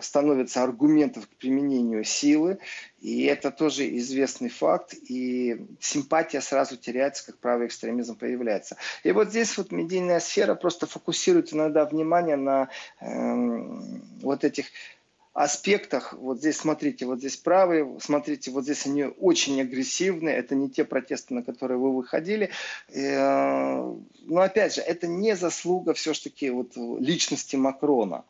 становится 0.00 0.62
аргументов 0.62 1.28
к 1.28 1.36
применению 1.36 2.02
силы, 2.02 2.58
и 3.00 3.24
это 3.24 3.50
тоже 3.50 3.96
известный 3.98 4.48
факт, 4.48 4.94
и 4.94 5.66
симпатия 5.80 6.40
сразу 6.40 6.76
теряется, 6.76 7.26
как 7.26 7.38
правый 7.38 7.68
экстремизм 7.68 8.16
появляется. 8.16 8.76
И 9.04 9.12
вот 9.12 9.28
здесь 9.28 9.56
вот 9.56 9.70
медийная 9.70 10.20
сфера 10.20 10.54
просто 10.56 10.86
фокусирует 10.86 11.52
иногда 11.52 11.84
внимание 11.84 12.36
на 12.36 12.68
э, 13.00 13.06
вот 14.22 14.44
этих 14.44 14.66
аспектах, 15.32 16.12
вот 16.12 16.38
здесь 16.38 16.58
смотрите, 16.58 17.06
вот 17.06 17.18
здесь 17.18 17.36
правые, 17.36 17.98
смотрите, 18.00 18.50
вот 18.50 18.64
здесь 18.64 18.84
они 18.86 19.04
очень 19.04 19.60
агрессивные, 19.60 20.36
это 20.36 20.54
не 20.54 20.68
те 20.68 20.84
протесты, 20.84 21.34
на 21.34 21.42
которые 21.42 21.78
вы 21.78 21.94
выходили. 21.94 22.50
Э, 22.88 23.94
но 24.24 24.40
опять 24.40 24.74
же, 24.74 24.82
это 24.82 25.06
не 25.06 25.34
заслуга 25.36 25.94
все-таки 25.94 26.50
вот 26.50 26.72
личности 26.76 27.56
Макрона. 27.56 28.24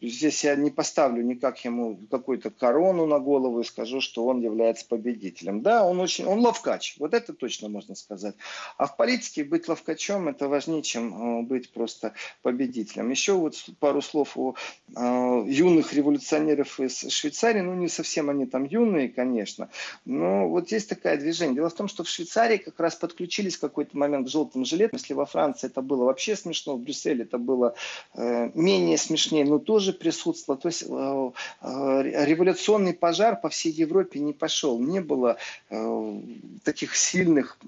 Здесь 0.00 0.42
я 0.44 0.56
не 0.56 0.70
поставлю 0.70 1.22
никак 1.22 1.62
ему 1.62 1.98
какую-то 2.10 2.50
корону 2.50 3.04
на 3.04 3.18
голову 3.18 3.60
и 3.60 3.64
скажу, 3.64 4.00
что 4.00 4.26
он 4.26 4.40
является 4.40 4.86
победителем. 4.86 5.60
Да, 5.60 5.84
он 5.84 6.00
очень, 6.00 6.24
он 6.24 6.40
ловкач, 6.40 6.96
вот 6.98 7.12
это 7.12 7.34
точно 7.34 7.68
можно 7.68 7.94
сказать. 7.94 8.34
А 8.78 8.86
в 8.86 8.96
политике 8.96 9.44
быть 9.44 9.68
ловкачом 9.68 10.28
это 10.28 10.48
важнее, 10.48 10.82
чем 10.82 11.40
э, 11.40 11.42
быть 11.42 11.70
просто 11.72 12.14
победителем. 12.40 13.10
Еще 13.10 13.34
вот 13.34 13.54
пару 13.78 14.00
слов 14.00 14.34
о 14.38 14.54
э, 14.96 15.44
юных 15.46 15.92
революционеров 15.92 16.80
из 16.80 17.06
Швейцарии. 17.10 17.60
Ну, 17.60 17.74
не 17.74 17.88
совсем 17.88 18.30
они 18.30 18.46
там 18.46 18.64
юные, 18.64 19.10
конечно, 19.10 19.68
но 20.06 20.48
вот 20.48 20.72
есть 20.72 20.88
такое 20.88 21.18
движение. 21.18 21.56
Дело 21.56 21.68
в 21.68 21.74
том, 21.74 21.88
что 21.88 22.02
в 22.02 22.08
Швейцарии 22.08 22.56
как 22.56 22.80
раз 22.80 22.94
подключились 22.94 23.56
в 23.56 23.60
какой-то 23.60 23.94
момент 23.98 24.26
к 24.26 24.30
желтым 24.30 24.64
жилетам. 24.64 24.98
Если 24.98 25.12
во 25.12 25.26
Франции 25.26 25.66
это 25.66 25.82
было 25.82 26.04
вообще 26.04 26.34
смешно, 26.34 26.76
в 26.76 26.80
Брюсселе 26.80 27.24
это 27.24 27.36
было 27.36 27.74
э, 28.14 28.50
менее 28.54 28.96
смешно, 28.96 29.17
смешнее, 29.18 29.44
но 29.44 29.58
тоже 29.58 29.92
присутствовало. 29.92 30.60
То 30.60 30.68
есть 30.68 30.84
э, 30.88 31.30
э, 31.62 32.24
революционный 32.24 32.94
пожар 32.94 33.40
по 33.40 33.48
всей 33.48 33.72
Европе 33.72 34.20
не 34.20 34.32
пошел. 34.32 34.78
Не 34.78 35.00
было 35.00 35.36
э, 35.70 36.20
таких 36.62 36.94
сильных 36.96 37.58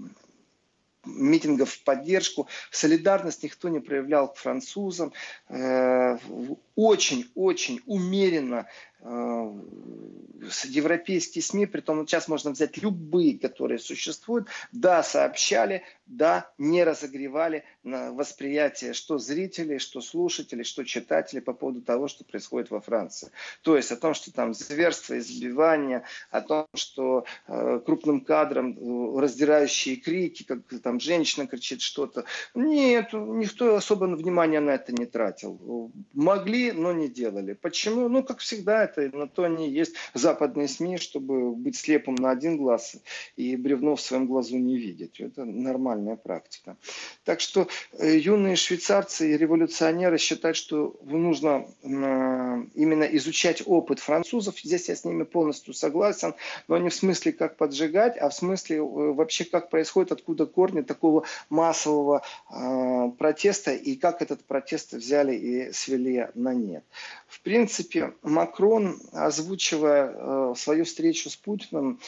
митингов 1.04 1.70
в 1.70 1.82
поддержку. 1.82 2.46
Солидарность 2.70 3.42
никто 3.42 3.68
не 3.68 3.80
проявлял 3.80 4.28
к 4.28 4.36
французам. 4.36 5.12
Очень-очень 6.76 7.80
умеренно 7.86 8.66
европейские 10.64 11.42
СМИ, 11.42 11.66
при 11.66 11.80
том 11.80 12.06
сейчас 12.06 12.28
можно 12.28 12.50
взять 12.50 12.78
любые, 12.78 13.38
которые 13.38 13.78
существуют, 13.78 14.48
да, 14.72 15.02
сообщали, 15.02 15.82
да, 16.06 16.50
не 16.58 16.84
разогревали 16.84 17.64
восприятие 17.82 18.92
что 18.92 19.18
зрителей, 19.18 19.78
что 19.78 20.00
слушателей, 20.00 20.64
что 20.64 20.84
читателей 20.84 21.40
по 21.40 21.52
поводу 21.52 21.82
того, 21.82 22.08
что 22.08 22.24
происходит 22.24 22.70
во 22.70 22.80
Франции. 22.80 23.30
То 23.62 23.76
есть 23.76 23.92
о 23.92 23.96
том, 23.96 24.14
что 24.14 24.32
там 24.32 24.54
зверство, 24.54 25.18
избивание, 25.18 26.04
о 26.30 26.40
том, 26.40 26.66
что 26.74 27.24
э, 27.46 27.80
крупным 27.84 28.20
кадром 28.20 28.76
э, 28.76 29.20
раздирающие 29.20 29.96
крики, 29.96 30.42
как 30.42 30.60
там 30.82 31.00
женщина 31.00 31.46
кричит 31.46 31.80
что-то. 31.80 32.24
Нет, 32.54 33.12
никто 33.12 33.76
особо 33.76 34.04
внимания 34.04 34.60
на 34.60 34.70
это 34.70 34.92
не 34.92 35.06
тратил. 35.06 35.92
Могли, 36.12 36.72
но 36.72 36.92
не 36.92 37.08
делали. 37.08 37.54
Почему? 37.54 38.08
Ну, 38.08 38.22
как 38.22 38.38
всегда, 38.38 38.84
это 38.98 39.16
на 39.16 39.26
то 39.26 39.44
они 39.44 39.68
есть 39.70 39.94
западные 40.14 40.68
СМИ, 40.68 40.98
чтобы 40.98 41.52
быть 41.52 41.76
слепым 41.76 42.14
на 42.14 42.30
один 42.30 42.56
глаз 42.56 42.96
и 43.36 43.56
бревно 43.56 43.96
в 43.96 44.00
своем 44.00 44.26
глазу 44.26 44.56
не 44.58 44.76
видеть. 44.76 45.20
Это 45.20 45.44
нормальная 45.44 46.16
практика. 46.16 46.76
Так 47.24 47.40
что 47.40 47.68
э, 47.98 48.16
юные 48.16 48.56
швейцарцы 48.56 49.32
и 49.32 49.36
революционеры 49.36 50.18
считают, 50.18 50.56
что 50.56 50.98
нужно 51.02 51.66
именно 51.82 53.04
изучать 53.04 53.62
опыт 53.66 53.98
французов. 53.98 54.58
Здесь 54.60 54.88
я 54.88 54.96
с 54.96 55.04
ними 55.04 55.24
полностью 55.24 55.74
согласен, 55.74 56.34
но 56.68 56.78
не 56.78 56.88
в 56.88 56.94
смысле 56.94 57.32
как 57.32 57.56
поджигать, 57.56 58.16
а 58.18 58.28
в 58.28 58.34
смысле 58.34 58.76
э, 58.76 58.80
вообще 58.82 59.44
как 59.44 59.70
происходит, 59.70 60.12
откуда 60.12 60.46
корни 60.46 60.82
такого 60.82 61.24
массового 61.48 62.22
э, 62.50 63.10
протеста 63.18 63.72
и 63.72 63.96
как 63.96 64.22
этот 64.22 64.44
протест 64.44 64.92
взяли 64.92 65.34
и 65.34 65.72
свели 65.72 66.28
на 66.34 66.54
нет. 66.54 66.84
В 67.26 67.40
принципе, 67.42 68.12
Макрон, 68.22 68.79
озвучивая 69.12 70.12
э, 70.12 70.54
свою 70.56 70.84
встречу 70.84 71.30
с 71.30 71.36
Путиным 71.36 72.00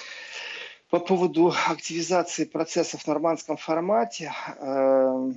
по 0.91 0.99
поводу 0.99 1.53
активизации 1.69 2.45
процессов 2.45 3.03
в 3.03 3.07
нормандском 3.07 3.57
формате, 3.57 4.33
э, 4.59 5.33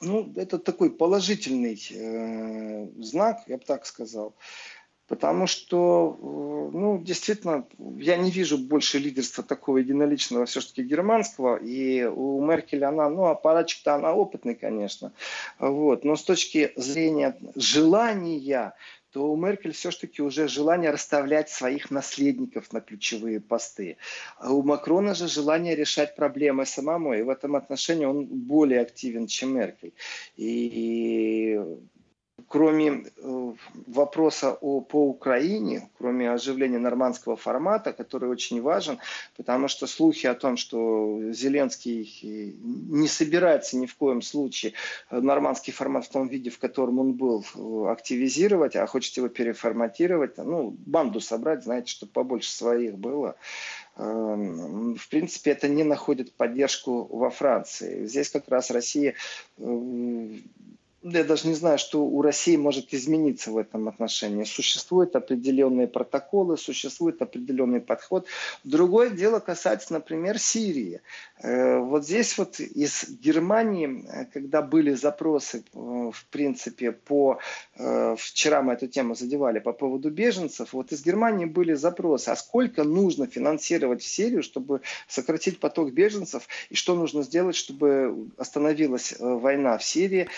ну, 0.00 0.32
это 0.36 0.58
такой 0.58 0.90
положительный 0.90 1.80
э, 1.90 2.88
знак, 3.02 3.42
я 3.46 3.56
бы 3.56 3.64
так 3.64 3.86
сказал. 3.86 4.34
Потому 5.10 5.48
что, 5.48 6.16
ну, 6.72 7.00
действительно, 7.02 7.66
я 7.98 8.16
не 8.16 8.30
вижу 8.30 8.56
больше 8.56 9.00
лидерства 9.00 9.42
такого 9.42 9.78
единоличного 9.78 10.46
все-таки 10.46 10.84
германского. 10.84 11.56
И 11.56 12.04
у 12.04 12.40
Меркель 12.40 12.84
она, 12.84 13.08
ну, 13.10 13.24
аппаратчик-то 13.24 13.96
она 13.96 14.14
опытный, 14.14 14.54
конечно. 14.54 15.12
Вот. 15.58 16.04
Но 16.04 16.14
с 16.14 16.22
точки 16.22 16.72
зрения 16.76 17.36
желания, 17.56 18.72
то 19.12 19.32
у 19.32 19.36
Меркель 19.36 19.72
все-таки 19.72 20.22
уже 20.22 20.48
желание 20.48 20.90
расставлять 20.90 21.50
своих 21.50 21.90
наследников 21.90 22.72
на 22.72 22.80
ключевые 22.80 23.40
посты. 23.40 23.96
А 24.38 24.52
у 24.52 24.62
Макрона 24.62 25.14
же 25.14 25.28
желание 25.28 25.74
решать 25.74 26.14
проблемы 26.14 26.64
самому. 26.64 27.14
И 27.14 27.22
в 27.22 27.28
этом 27.28 27.56
отношении 27.56 28.04
он 28.04 28.26
более 28.26 28.80
активен, 28.80 29.26
чем 29.26 29.54
Меркель. 29.54 29.92
И 30.36 31.60
кроме 32.50 33.04
э, 33.16 33.52
вопроса 33.86 34.58
о, 34.60 34.80
по 34.80 35.06
Украине, 35.08 35.88
кроме 35.96 36.32
оживления 36.32 36.80
нормандского 36.80 37.36
формата, 37.36 37.92
который 37.92 38.28
очень 38.28 38.60
важен, 38.60 38.98
потому 39.36 39.68
что 39.68 39.86
слухи 39.86 40.26
о 40.26 40.34
том, 40.34 40.56
что 40.56 41.30
Зеленский 41.30 42.58
не 42.60 43.06
собирается 43.06 43.76
ни 43.76 43.86
в 43.86 43.94
коем 43.94 44.20
случае 44.20 44.72
нормандский 45.12 45.72
формат 45.72 46.06
в 46.06 46.10
том 46.10 46.26
виде, 46.26 46.50
в 46.50 46.58
котором 46.58 46.98
он 46.98 47.12
был, 47.12 47.44
э, 47.54 47.92
активизировать, 47.92 48.74
а 48.74 48.84
хочет 48.88 49.16
его 49.16 49.28
переформатировать, 49.28 50.36
ну, 50.38 50.74
банду 50.86 51.20
собрать, 51.20 51.62
знаете, 51.62 51.92
чтобы 51.92 52.10
побольше 52.10 52.50
своих 52.50 52.98
было, 52.98 53.36
эм, 53.96 54.96
в 54.96 55.08
принципе, 55.08 55.52
это 55.52 55.68
не 55.68 55.84
находит 55.84 56.32
поддержку 56.32 57.04
во 57.16 57.30
Франции. 57.30 58.06
Здесь 58.06 58.28
как 58.28 58.48
раз 58.48 58.72
Россия 58.72 59.14
э, 59.58 60.28
я 61.02 61.24
даже 61.24 61.48
не 61.48 61.54
знаю, 61.54 61.78
что 61.78 62.04
у 62.04 62.20
России 62.20 62.56
может 62.56 62.92
измениться 62.92 63.50
в 63.50 63.56
этом 63.56 63.88
отношении. 63.88 64.44
Существуют 64.44 65.16
определенные 65.16 65.86
протоколы, 65.86 66.58
существует 66.58 67.22
определенный 67.22 67.80
подход. 67.80 68.26
Другое 68.64 69.08
дело 69.10 69.40
касается, 69.40 69.94
например, 69.94 70.38
Сирии. 70.38 71.00
Э, 71.42 71.78
вот 71.78 72.04
здесь 72.04 72.36
вот 72.36 72.60
из 72.60 73.08
Германии, 73.08 74.04
э, 74.06 74.26
когда 74.26 74.60
были 74.60 74.92
запросы, 74.92 75.64
э, 75.72 75.78
в 76.12 76.26
принципе, 76.30 76.92
по... 76.92 77.38
Вчера 78.16 78.60
мы 78.60 78.74
эту 78.74 78.88
тему 78.88 79.14
задевали 79.14 79.58
по 79.58 79.72
поводу 79.72 80.10
беженцев. 80.10 80.74
Вот 80.74 80.92
из 80.92 81.02
Германии 81.02 81.46
были 81.46 81.72
запросы, 81.72 82.28
а 82.28 82.36
сколько 82.36 82.84
нужно 82.84 83.26
финансировать 83.26 84.02
в 84.02 84.06
Сирию, 84.06 84.42
чтобы 84.42 84.82
сократить 85.08 85.60
поток 85.60 85.92
беженцев, 85.92 86.46
и 86.68 86.74
что 86.74 86.94
нужно 86.94 87.22
сделать, 87.22 87.56
чтобы 87.56 88.28
остановилась 88.36 89.14
война 89.18 89.78
в 89.78 89.84
Сирии, 89.84 90.28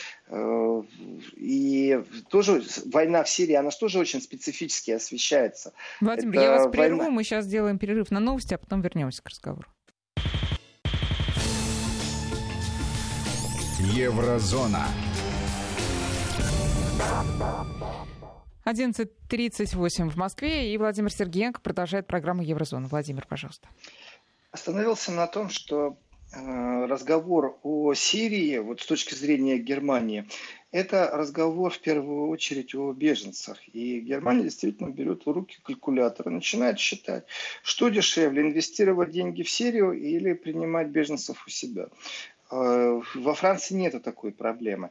и 1.37 2.03
тоже 2.31 2.63
война 2.87 3.23
в 3.23 3.29
Сирии, 3.29 3.55
она 3.55 3.71
тоже 3.71 3.99
очень 3.99 4.21
специфически 4.21 4.93
освещается. 4.93 5.73
Владимир, 6.01 6.35
Это 6.35 6.43
я 6.43 6.51
вас 6.53 6.71
прерву, 6.71 6.99
война... 6.99 7.11
мы 7.11 7.25
сейчас 7.25 7.45
сделаем 7.45 7.79
перерыв 7.79 8.11
на 8.11 8.21
новости, 8.21 8.55
а 8.55 8.59
потом 8.59 8.81
вернемся 8.81 9.23
к 9.23 9.29
разговору. 9.29 9.69
Еврозона. 13.79 14.87
11.38 18.65 20.09
в 20.09 20.17
Москве, 20.17 20.73
и 20.73 20.79
Владимир 20.79 21.13
Сергеенко 21.13 21.61
продолжает 21.61 22.07
программу 22.07 22.43
Еврозона. 22.43 22.87
Владимир, 22.87 23.27
пожалуйста. 23.27 23.69
Остановился 24.53 25.11
на 25.11 25.27
том, 25.27 25.49
что 25.49 25.89
э, 25.89 26.12
разговор 26.33 27.59
о 27.63 27.95
Сирии, 27.95 28.59
вот 28.59 28.81
с 28.81 28.87
точки 28.87 29.15
зрения 29.15 29.59
Германии, 29.59 30.27
это 30.71 31.11
разговор 31.13 31.71
в 31.71 31.79
первую 31.81 32.29
очередь 32.29 32.75
о 32.75 32.93
беженцах. 32.93 33.59
И 33.75 34.01
Германия 34.01 34.45
действительно 34.45 34.89
берет 34.89 35.27
в 35.27 35.31
руки 35.31 35.59
калькулятор 35.63 36.29
и 36.29 36.33
начинает 36.33 36.79
считать, 36.79 37.27
что 37.63 37.91
дешевле, 37.91 38.43
инвестировать 38.43 39.11
деньги 39.11 39.43
в 39.43 39.51
Сирию 39.51 39.93
или 39.93 40.33
принимать 40.33 40.89
беженцев 40.89 41.47
у 41.47 41.51
себя. 41.51 41.89
Э, 42.51 43.01
во 43.15 43.35
Франции 43.35 43.75
нет 43.75 44.03
такой 44.03 44.33
проблемы. 44.33 44.91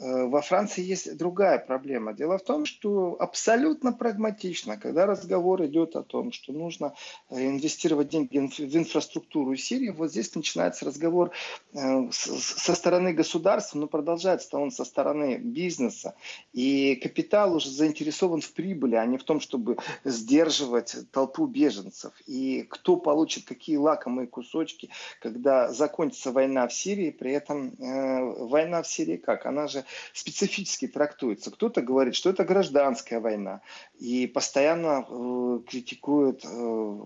Э, 0.00 0.24
во 0.24 0.40
Франции 0.40 0.82
есть 0.82 1.16
другая 1.16 1.58
проблема. 1.58 2.14
Дело 2.14 2.38
в 2.38 2.42
том, 2.42 2.64
что 2.64 3.16
абсолютно 3.18 3.92
прагматично, 3.92 4.78
когда 4.78 5.06
разговор 5.06 5.64
идет 5.66 5.94
о 5.94 6.02
том, 6.02 6.32
что 6.32 6.52
нужно 6.52 6.94
э, 7.28 7.46
инвестировать 7.46 8.08
деньги 8.08 8.38
в 8.38 8.76
инфраструктуру 8.76 9.54
Сирии, 9.56 9.90
вот 9.90 10.10
здесь 10.10 10.34
начинается 10.34 10.86
разговор 10.86 11.32
э, 11.74 12.08
со 12.10 12.74
стороны 12.74 13.12
государства, 13.12 13.78
но 13.78 13.86
продолжается 13.88 14.56
он 14.56 14.70
со 14.70 14.84
стороны 14.84 15.36
бизнеса. 15.36 16.14
И 16.54 16.96
капитал 16.96 17.54
уже 17.54 17.70
заинтересован 17.70 18.40
в 18.40 18.52
прибыли, 18.52 18.94
а 18.94 19.04
не 19.04 19.18
в 19.18 19.24
том, 19.24 19.40
чтобы 19.40 19.76
сдерживать 20.04 20.96
толпу 21.12 21.46
беженцев. 21.46 22.12
И 22.26 22.62
кто 22.70 22.96
получит 22.96 23.44
какие 23.44 23.76
лакомые 23.76 24.26
кусочки, 24.26 24.88
когда 25.20 25.72
закончится 25.72 26.32
война 26.32 26.66
в 26.66 26.72
Сирии, 26.72 27.10
при 27.10 27.32
этом 27.32 27.74
война 27.78 28.82
в 28.82 28.88
Сирии 28.88 29.16
как? 29.16 29.46
Она 29.46 29.68
же 29.68 29.84
специфически 30.12 30.88
трактуется. 30.88 31.50
Кто-то 31.50 31.82
говорит, 31.82 32.14
что 32.14 32.30
это 32.30 32.44
гражданская 32.44 33.20
война 33.20 33.60
и 33.98 34.26
постоянно 34.26 35.06
э, 35.08 35.60
критикует 35.68 36.44
э, 36.44 37.00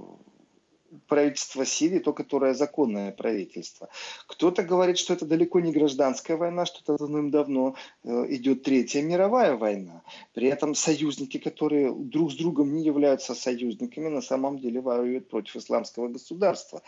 правительство 1.07 1.64
Сирии, 1.64 1.98
то, 1.98 2.12
которое 2.12 2.54
законное 2.54 3.12
правительство. 3.12 3.88
Кто-то 4.26 4.62
говорит, 4.62 4.98
что 4.98 5.14
это 5.14 5.26
далеко 5.26 5.61
не 5.61 5.72
гражданская 5.72 6.37
война, 6.37 6.66
что 6.66 6.80
это 6.83 6.98
давным-давно 6.98 7.74
э, 8.04 8.26
идет 8.30 8.62
Третья 8.62 9.02
мировая 9.02 9.57
война. 9.57 10.02
При 10.33 10.48
этом 10.48 10.74
союзники, 10.74 11.38
которые 11.38 11.92
друг 11.92 12.33
с 12.33 12.37
другом 12.37 12.74
не 12.74 12.83
являются 12.85 13.35
союзниками, 13.35 14.09
на 14.09 14.22
самом 14.22 14.59
деле 14.59 14.80
воюют 14.80 15.28
против 15.28 15.57
исламского 15.57 16.09
государства. 16.09 16.83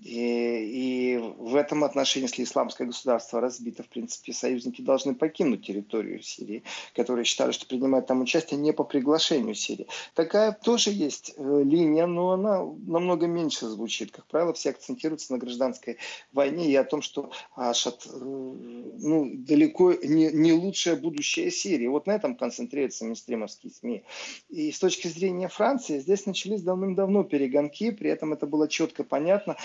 И, 0.00 1.16
и 1.16 1.18
в 1.18 1.56
этом 1.56 1.84
отношении, 1.84 2.28
если 2.28 2.44
исламское 2.44 2.86
государство 2.86 3.40
разбито, 3.40 3.82
в 3.82 3.88
принципе, 3.88 4.32
союзники 4.32 4.82
должны 4.82 5.14
покинуть 5.14 5.66
территорию 5.66 6.22
Сирии, 6.22 6.62
которые 6.94 7.24
считали, 7.24 7.52
что 7.52 7.66
принимают 7.66 8.06
там 8.06 8.20
участие 8.20 8.60
не 8.60 8.72
по 8.72 8.84
приглашению 8.84 9.54
Сирии. 9.54 9.86
Такая 10.14 10.52
тоже 10.52 10.90
есть 10.90 11.34
э, 11.36 11.62
линия, 11.64 12.06
но 12.06 12.32
она 12.32 12.64
намного 12.86 13.26
меньше 13.26 13.51
меньше 13.52 13.66
звучит. 13.66 14.12
Как 14.12 14.26
правило, 14.26 14.52
все 14.52 14.70
акцентируются 14.70 15.32
на 15.32 15.38
гражданской 15.38 15.98
войне 16.32 16.70
и 16.70 16.76
о 16.76 16.84
том, 16.84 17.02
что 17.02 17.30
Ашат 17.54 18.06
э, 18.06 18.18
ну, 18.18 19.30
далеко 19.34 19.92
не, 19.92 20.30
не 20.32 20.52
лучшее 20.52 20.96
будущее 20.96 21.50
Сирии. 21.50 21.86
Вот 21.86 22.06
на 22.06 22.12
этом 22.12 22.36
концентрируются 22.36 23.04
мейнстримовские 23.04 23.72
СМИ. 23.72 24.04
И 24.48 24.72
с 24.72 24.78
точки 24.78 25.08
зрения 25.08 25.48
Франции, 25.48 25.98
здесь 25.98 26.26
начались 26.26 26.62
давным-давно 26.62 27.24
перегонки, 27.24 27.90
при 27.90 28.10
этом 28.10 28.32
это 28.32 28.46
было 28.46 28.68
четко 28.68 29.04
понятно, 29.04 29.56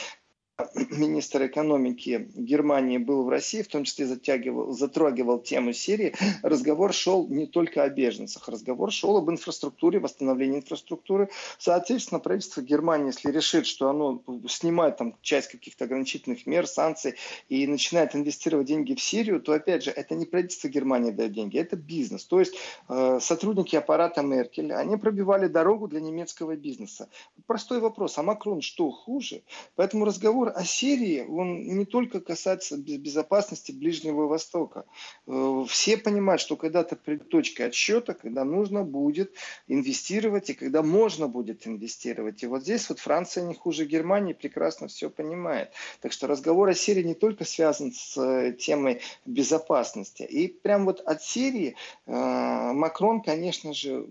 министр 0.89 1.45
экономики 1.45 2.29
Германии 2.33 2.97
был 2.97 3.23
в 3.23 3.29
России, 3.29 3.61
в 3.61 3.67
том 3.67 3.83
числе 3.83 4.07
затягивал, 4.07 4.71
затрагивал 4.71 5.39
тему 5.39 5.71
Сирии, 5.71 6.15
разговор 6.41 6.93
шел 6.93 7.27
не 7.27 7.45
только 7.45 7.83
о 7.83 7.89
беженцах, 7.89 8.49
разговор 8.49 8.91
шел 8.91 9.17
об 9.17 9.29
инфраструктуре, 9.29 9.99
восстановлении 9.99 10.57
инфраструктуры. 10.57 11.29
Соответственно, 11.59 12.19
правительство 12.19 12.61
Германии, 12.61 13.07
если 13.07 13.31
решит, 13.31 13.67
что 13.67 13.89
оно 13.89 14.23
снимает 14.47 14.97
там 14.97 15.15
часть 15.21 15.49
каких-то 15.49 15.85
ограничительных 15.85 16.47
мер, 16.47 16.65
санкций 16.65 17.15
и 17.49 17.67
начинает 17.67 18.15
инвестировать 18.15 18.65
деньги 18.65 18.95
в 18.95 19.01
Сирию, 19.01 19.39
то, 19.39 19.53
опять 19.53 19.83
же, 19.83 19.91
это 19.91 20.15
не 20.15 20.25
правительство 20.25 20.69
Германии 20.69 21.11
дает 21.11 21.33
деньги, 21.33 21.59
это 21.59 21.75
бизнес. 21.75 22.25
То 22.25 22.39
есть 22.39 22.55
э, 22.89 23.19
сотрудники 23.21 23.75
аппарата 23.75 24.23
Меркель, 24.23 24.73
они 24.73 24.97
пробивали 24.97 25.47
дорогу 25.47 25.87
для 25.87 26.01
немецкого 26.01 26.55
бизнеса. 26.55 27.09
Простой 27.45 27.79
вопрос, 27.79 28.17
а 28.17 28.23
Макрон 28.23 28.61
что, 28.61 28.89
хуже? 28.89 29.43
Поэтому 29.75 30.05
разговор 30.05 30.46
разговор 30.47 30.53
о 30.55 30.65
Сирии, 30.65 31.25
он 31.27 31.77
не 31.77 31.85
только 31.85 32.19
касается 32.19 32.77
безопасности 32.77 33.71
Ближнего 33.71 34.27
Востока. 34.27 34.85
Э, 35.27 35.65
все 35.67 35.97
понимают, 35.97 36.41
что 36.41 36.55
когда-то 36.55 36.95
придет 36.95 37.29
точка 37.29 37.65
отсчета, 37.65 38.13
когда 38.13 38.43
нужно 38.43 38.83
будет 38.83 39.33
инвестировать 39.67 40.49
и 40.49 40.53
когда 40.53 40.81
можно 40.81 41.27
будет 41.27 41.67
инвестировать. 41.67 42.43
И 42.43 42.47
вот 42.47 42.63
здесь 42.63 42.89
вот 42.89 42.99
Франция 42.99 43.45
не 43.45 43.55
хуже 43.55 43.85
Германии 43.85 44.33
прекрасно 44.33 44.87
все 44.87 45.09
понимает. 45.09 45.71
Так 46.01 46.11
что 46.11 46.27
разговор 46.27 46.69
о 46.69 46.73
Сирии 46.73 47.03
не 47.03 47.15
только 47.15 47.45
связан 47.45 47.91
с 47.91 48.17
э, 48.17 48.53
темой 48.53 49.01
безопасности. 49.25 50.23
И 50.23 50.47
прям 50.47 50.85
вот 50.85 51.01
от 51.01 51.21
Сирии 51.23 51.75
э, 52.05 52.11
Макрон, 52.11 53.21
конечно 53.21 53.73
же, 53.73 54.05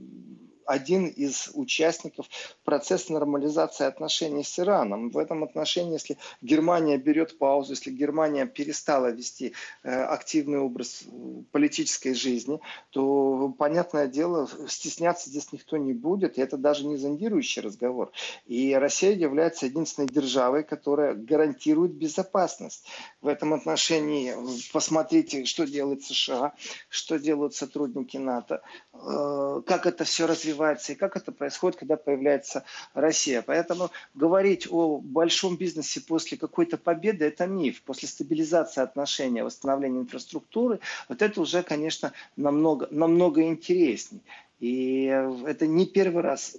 один 0.67 1.07
из 1.07 1.51
участников 1.55 2.27
процесса 2.65 3.13
нормализации 3.13 3.87
отношений 3.87 4.45
с 4.45 4.59
Ираном. 4.59 5.11
В 5.11 5.19
этом 5.19 5.45
отношении, 5.45 5.93
если 5.93 6.19
Германия 6.43 6.99
берет 6.99 7.39
паузу, 7.39 7.73
если 7.73 7.91
Германия 7.91 8.47
перестала 8.47 9.11
вести 9.11 9.55
э, 9.83 9.91
активный 9.91 10.59
образ 10.59 11.05
э, 11.07 11.43
политической 11.53 12.15
жизни, 12.15 12.61
то, 12.91 13.55
понятное 13.59 14.09
дело, 14.09 14.49
стесняться 14.69 15.31
здесь 15.31 15.53
никто 15.53 15.77
не 15.77 15.93
будет. 15.93 16.39
И 16.39 16.41
это 16.43 16.57
даже 16.57 16.85
не 16.87 16.97
зондирующий 16.97 17.63
разговор. 17.63 18.11
И 18.47 18.75
Россия 18.75 19.13
является 19.13 19.67
единственной 19.67 20.09
державой, 20.09 20.65
которая 20.65 21.15
гарантирует 21.15 21.93
безопасность. 21.93 22.87
В 23.21 23.29
этом 23.29 23.55
отношении 23.55 24.33
э, 24.33 24.59
посмотрите, 24.73 25.45
что 25.45 25.67
делает 25.67 26.03
США, 26.03 26.55
что 26.89 27.19
делают 27.19 27.55
сотрудники 27.55 28.17
НАТО, 28.17 28.63
как 28.93 29.87
это 29.87 30.05
все 30.05 30.27
развивается 30.27 30.56
развивается 30.57 30.93
и 30.93 30.97
как 30.97 31.17
это 31.17 31.33
происходит, 31.33 31.79
когда 31.79 31.97
появляется 31.97 32.65
Россия. 32.95 33.43
Поэтому 33.43 33.91
говорить 34.15 34.67
о 34.71 34.99
большом 34.99 35.57
бизнесе 35.57 36.01
после 36.01 36.39
какой-то 36.39 36.79
победы– 36.79 37.25
это 37.27 37.47
миф. 37.47 37.83
После 37.83 38.09
стабилизации 38.09 38.83
отношений, 38.83 39.43
восстановления 39.43 40.01
инфраструктуры, 40.01 40.81
вот 41.09 41.23
это 41.23 41.41
уже, 41.41 41.63
конечно, 41.63 42.13
намного, 42.37 42.89
намного 42.91 43.43
интересней. 43.43 44.21
И 44.59 45.05
это 45.47 45.67
не 45.67 45.87
первый 45.87 46.23
раз 46.23 46.57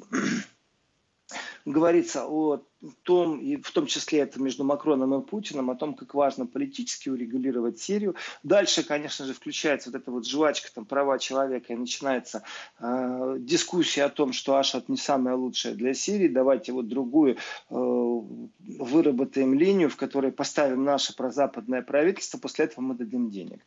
говорится 1.68 2.26
о 2.26 2.64
том, 3.04 3.40
и 3.40 3.58
в 3.58 3.72
том 3.72 3.88
числе 3.88 4.20
это 4.20 4.42
между 4.42 4.64
Макроном 4.64 5.20
и 5.20 5.26
Путиным, 5.26 5.70
о 5.70 5.76
том, 5.76 5.96
как 5.96 6.14
важно 6.14 6.46
политически 6.46 7.10
урегулировать 7.10 7.80
Сирию. 7.80 8.16
Дальше, 8.44 8.84
конечно 8.84 9.26
же, 9.26 9.34
включается 9.34 9.92
вот 9.92 10.02
эта 10.02 10.12
вот 10.12 10.26
жвачка, 10.26 10.70
там, 10.74 10.86
права 10.86 11.20
человека, 11.20 11.74
и 11.74 11.76
начинается 11.76 12.44
э, 12.80 13.36
дискуссия 13.40 14.04
о 14.04 14.10
том, 14.10 14.32
что 14.32 14.56
Ашат 14.56 14.88
не 14.88 14.98
самое 14.98 15.36
лучшее 15.36 15.76
для 15.76 15.94
Сирии, 15.94 16.30
давайте 16.30 16.72
вот 16.72 16.88
другую 16.88 17.36
э, 17.36 17.36
выработаем 17.70 19.54
линию, 19.54 19.90
в 19.90 19.98
которой 19.98 20.32
поставим 20.32 20.86
наше 20.86 21.16
прозападное 21.16 21.82
правительство, 21.82 22.38
после 22.38 22.66
этого 22.66 22.82
мы 22.82 22.96
дадим 22.96 23.30
денег. 23.30 23.62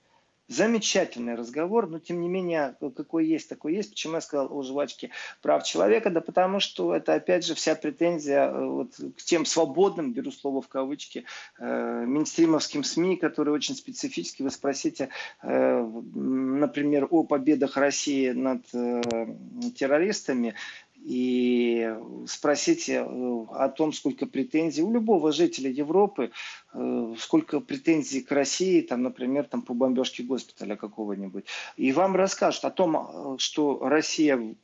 Замечательный 0.51 1.37
разговор, 1.37 1.87
но 1.87 2.01
тем 2.01 2.21
не 2.21 2.29
менее, 2.29 2.75
какой 2.97 3.25
есть, 3.25 3.49
такой 3.49 3.77
есть. 3.77 3.91
Почему 3.91 4.15
я 4.15 4.21
сказал 4.21 4.49
о 4.51 4.65
жвачке 4.65 5.11
прав 5.43 5.63
человека? 5.63 6.11
Да 6.11 6.21
потому 6.21 6.59
что 6.59 6.93
это, 6.93 7.15
опять 7.15 7.47
же, 7.47 7.55
вся 7.55 7.77
претензия 7.77 8.51
э, 8.51 8.65
вот, 8.67 8.95
к 9.17 9.23
тем 9.23 9.47
свободным, 9.47 10.13
беру 10.13 10.33
слово 10.33 10.61
в 10.61 10.67
кавычки, 10.67 11.25
э, 11.61 12.05
минстримовским 12.05 12.83
СМИ, 12.83 13.15
которые 13.19 13.55
очень 13.55 13.77
специфически. 13.77 14.43
Вы 14.43 14.51
спросите, 14.51 15.11
э, 15.41 15.89
например, 16.15 17.07
о 17.11 17.23
победах 17.23 17.77
России 17.77 18.31
над 18.31 18.63
э, 18.75 19.03
террористами 19.77 20.57
и 21.11 21.93
спросите 22.29 23.05
э, 23.05 23.47
о 23.51 23.69
том, 23.69 23.93
сколько 23.93 24.27
претензий 24.27 24.83
у 24.83 24.93
любого 24.93 25.33
жителя 25.33 25.69
Европы, 25.69 26.31
э, 26.73 27.15
сколько 27.19 27.59
претензий 27.59 28.21
к 28.21 28.31
России, 28.31 28.81
там, 28.81 29.03
например, 29.03 29.45
там, 29.47 29.63
по 29.63 29.75
бомбежке 29.75 30.23
госпиталя 30.23 30.77
какого-нибудь. 30.77 31.47
И 31.77 31.91
вам 31.91 32.15
расскажут 32.15 32.65
о 32.65 32.71
том, 32.71 32.97
э, 32.97 33.37
что 33.39 33.81
Россия 33.89 34.55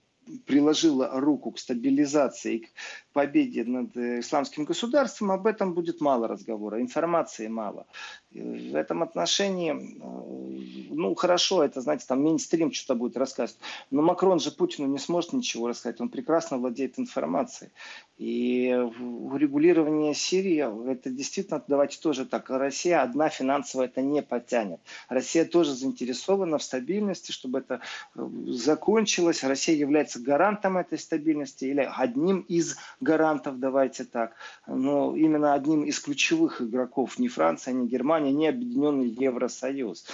приложила 0.46 1.20
руку 1.20 1.50
к 1.50 1.58
стабилизации, 1.58 2.58
к 2.58 2.68
победе 3.12 3.64
над 3.64 3.96
исламским 3.96 4.66
государством, 4.66 5.32
об 5.32 5.48
этом 5.48 5.74
будет 5.74 6.00
мало 6.00 6.28
разговора, 6.28 6.80
информации 6.80 7.48
мало. 7.48 7.86
В 8.32 8.74
этом 8.74 9.02
отношении 9.02 9.72
ну, 10.96 11.14
хорошо, 11.14 11.62
это, 11.62 11.80
знаете, 11.80 12.06
там 12.08 12.22
мейнстрим 12.22 12.72
что-то 12.72 12.98
будет 12.98 13.16
рассказывать. 13.16 13.60
Но 13.90 14.02
Макрон 14.02 14.40
же 14.40 14.50
Путину 14.50 14.88
не 14.88 14.98
сможет 14.98 15.32
ничего 15.32 15.68
рассказать, 15.68 16.00
он 16.00 16.08
прекрасно 16.08 16.58
владеет 16.58 16.98
информацией. 16.98 17.70
И 18.16 18.72
урегулирование 18.72 20.14
Сирии, 20.14 20.90
это 20.90 21.10
действительно, 21.10 21.62
давайте 21.68 22.00
тоже 22.00 22.24
так, 22.24 22.48
Россия 22.48 23.02
одна 23.02 23.28
финансово 23.28 23.82
это 23.82 24.00
не 24.00 24.22
потянет. 24.22 24.80
Россия 25.08 25.44
тоже 25.44 25.74
заинтересована 25.74 26.56
в 26.56 26.62
стабильности, 26.62 27.30
чтобы 27.30 27.58
это 27.58 27.82
э, 28.14 28.26
закончилось. 28.46 29.44
Россия 29.44 29.76
является 29.76 30.18
гарантом 30.18 30.78
этой 30.78 30.98
стабильности 30.98 31.66
или 31.66 31.86
одним 31.94 32.40
из 32.40 32.78
гарантов, 33.00 33.58
давайте 33.58 34.04
так. 34.04 34.32
Но 34.66 35.14
именно 35.14 35.52
одним 35.52 35.84
из 35.84 36.00
ключевых 36.00 36.62
игроков 36.62 37.18
ни 37.18 37.28
Франция, 37.28 37.74
ни 37.74 37.86
Германия, 37.86 38.15
ни 38.24 38.46
Объединенный 38.46 39.08
Евросоюз. 39.08 40.04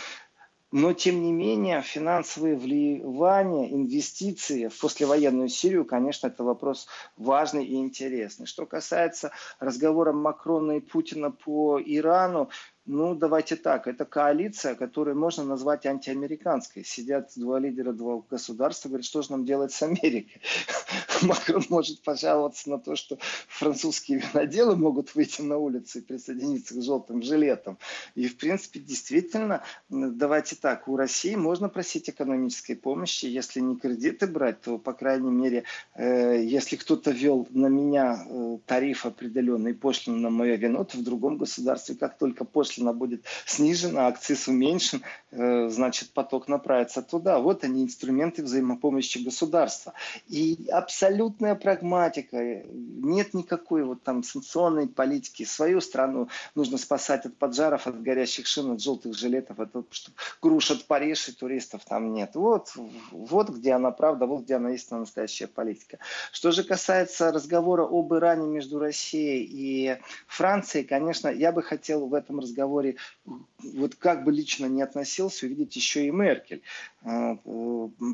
Но, 0.73 0.95
тем 0.95 1.23
не 1.23 1.33
менее, 1.33 1.83
финансовые 1.83 2.57
вливания, 2.57 3.71
инвестиции 3.71 4.69
в 4.69 4.81
послевоенную 4.81 5.51
Сирию, 5.51 5.85
конечно, 5.85 6.29
это 6.29 6.45
вопрос 6.45 6.87
важный 7.19 7.67
и 7.67 7.75
интересный. 7.75 8.47
Что 8.47 8.65
касается 8.65 9.33
разговора 9.61 10.15
Макрона 10.15 10.79
и 10.79 10.81
Путина 10.81 11.31
по 11.31 11.79
Ирану, 11.79 12.49
ну, 12.85 13.15
давайте 13.15 13.55
так, 13.55 13.87
это 13.87 14.05
коалиция, 14.05 14.75
которую 14.75 15.17
можно 15.17 15.45
назвать 15.45 15.87
антиамериканской. 15.87 16.85
Сидят 16.85 17.31
два 17.37 17.61
лидера 17.61 17.93
двух 17.93 18.27
государств 18.27 18.85
и 18.85 18.89
говорят, 18.89 19.07
что 19.07 19.23
же 19.23 19.31
нам 19.31 19.45
делать 19.45 19.73
с 19.73 19.83
Америкой. 19.83 20.41
Макрон 21.23 21.65
может 21.69 22.03
пожаловаться 22.03 22.69
на 22.71 22.79
то, 22.79 22.97
что 22.97 23.19
французские 23.47 24.19
виноделы 24.19 24.75
могут 24.75 25.15
выйти 25.15 25.43
на 25.43 25.59
улицу 25.59 25.99
и 25.99 26.03
присоединиться 26.03 26.75
к 26.75 26.83
желтым 26.83 27.23
жилетам. 27.23 27.79
И, 28.17 28.27
в 28.27 28.37
принципе, 28.37 28.81
действительно, 28.81 29.63
давайте 29.89 30.57
так, 30.57 30.89
у 30.89 30.97
России 30.97 31.37
можно 31.37 31.69
просить 31.69 32.11
экономической 32.11 32.75
помощи. 32.75 33.27
Если 33.27 33.61
не 33.61 33.77
кредиты 33.77 34.27
брать, 34.27 34.61
то, 34.61 34.79
по 34.79 34.93
крайней 34.93 35.31
мере, 35.31 35.63
э, 35.95 36.43
если 36.43 36.75
кто-то 36.75 37.13
вел 37.13 37.47
на 37.51 37.69
меня 37.69 38.27
э, 38.29 38.59
тариф 38.67 39.07
определенный, 39.07 39.73
пошлину 39.73 40.19
на 40.19 40.31
мое 40.31 40.57
вино, 40.57 40.83
то 40.83 40.99
в 40.99 41.05
другом 41.05 41.39
государстве, 41.39 41.95
как 41.95 42.19
только 42.19 42.45
пошлина 42.73 42.83
пошлина 42.83 42.93
будет 42.93 43.25
снижена, 43.47 44.07
акциз 44.07 44.49
уменьшен, 44.49 45.03
э, 45.31 45.69
значит, 45.69 46.11
поток 46.13 46.49
направится 46.49 47.03
туда. 47.03 47.39
Вот 47.39 47.65
они, 47.65 47.85
инструменты 47.85 48.43
взаимопомощи 48.43 49.19
государства. 49.19 49.93
И 50.29 50.69
абсолютная 50.71 51.55
прагматика. 51.55 52.63
Нет 52.73 53.35
никакой 53.35 53.85
вот 53.85 54.03
там 54.03 54.23
санкционной 54.23 54.89
политики. 54.89 55.45
Свою 55.45 55.81
страну 55.81 56.29
нужно 56.55 56.79
спасать 56.79 57.27
от 57.27 57.37
поджаров, 57.37 57.87
от 57.87 58.03
горящих 58.03 58.47
шин, 58.47 58.71
от 58.71 58.81
желтых 58.81 59.15
жилетов, 59.15 59.59
от 59.61 59.73
того, 59.73 59.85
что 59.91 60.13
крушат 60.41 60.85
Париж 60.87 61.29
и 61.29 61.33
туристов 61.33 61.83
там 61.85 62.13
нет. 62.13 62.31
Вот, 62.35 62.73
вот 63.11 63.51
где 63.51 63.73
она 63.73 63.91
правда, 63.91 64.27
вот 64.27 64.45
где 64.45 64.57
она 64.57 64.71
истинно 64.71 65.01
настоящая 65.01 65.47
политика. 65.47 65.99
Что 66.33 66.53
же 66.53 66.65
касается 66.65 67.33
разговора 67.33 67.83
об 67.83 68.15
Иране 68.15 68.47
между 68.47 68.79
Россией 68.79 69.45
и 69.45 69.99
Францией, 70.27 70.85
конечно, 70.85 71.29
я 71.29 71.53
бы 71.53 71.63
хотел 71.63 72.07
в 72.07 72.15
этом 72.15 72.41
разговоре 72.41 72.62
разговоре, 72.63 72.97
вот 73.25 73.95
как 73.97 74.25
бы 74.25 74.33
лично 74.33 74.67
не 74.67 74.83
относился, 74.83 75.47
увидеть 75.47 75.77
еще 75.77 76.07
и 76.07 76.11
Меркель. 76.11 76.63
А, 77.05 77.37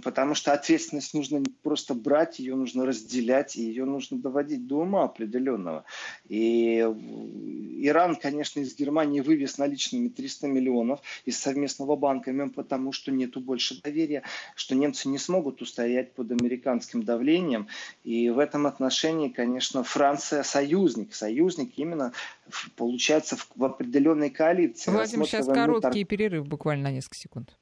потому 0.02 0.34
что 0.34 0.54
ответственность 0.54 1.12
нужно 1.12 1.38
не 1.38 1.52
просто 1.62 1.94
брать, 1.94 2.38
ее 2.38 2.54
нужно 2.54 2.86
разделять, 2.86 3.54
и 3.56 3.62
ее 3.62 3.84
нужно 3.84 4.18
доводить 4.18 4.66
до 4.66 4.78
ума 4.78 5.04
определенного. 5.04 5.84
И 6.28 6.78
Иран, 6.78 8.16
конечно, 8.16 8.60
из 8.60 8.74
Германии 8.74 9.20
вывез 9.20 9.58
наличными 9.58 10.08
300 10.08 10.46
миллионов 10.48 11.00
из 11.26 11.38
совместного 11.38 11.96
банка, 11.96 12.30
именно 12.30 12.48
потому 12.48 12.92
что 12.92 13.12
нету 13.12 13.40
больше 13.40 13.80
доверия, 13.82 14.22
что 14.54 14.74
немцы 14.74 15.08
не 15.08 15.18
смогут 15.18 15.60
устоять 15.60 16.14
под 16.14 16.30
американским 16.30 17.02
давлением. 17.02 17.68
И 18.04 18.30
в 18.30 18.38
этом 18.38 18.66
отношении, 18.66 19.28
конечно, 19.28 19.84
Франция 19.84 20.42
союзник, 20.42 21.14
союзник 21.14 21.74
именно 21.76 22.12
получается 22.76 23.36
в, 23.36 23.50
в 23.54 23.64
определенной 23.64 24.30
коалиции. 24.30 24.90
Владимир, 24.90 25.26
сейчас 25.26 25.46
короткий 25.46 26.04
тор... 26.04 26.08
перерыв, 26.08 26.46
буквально 26.46 26.84
на 26.84 26.92
несколько 26.92 27.16
секунд. 27.16 27.54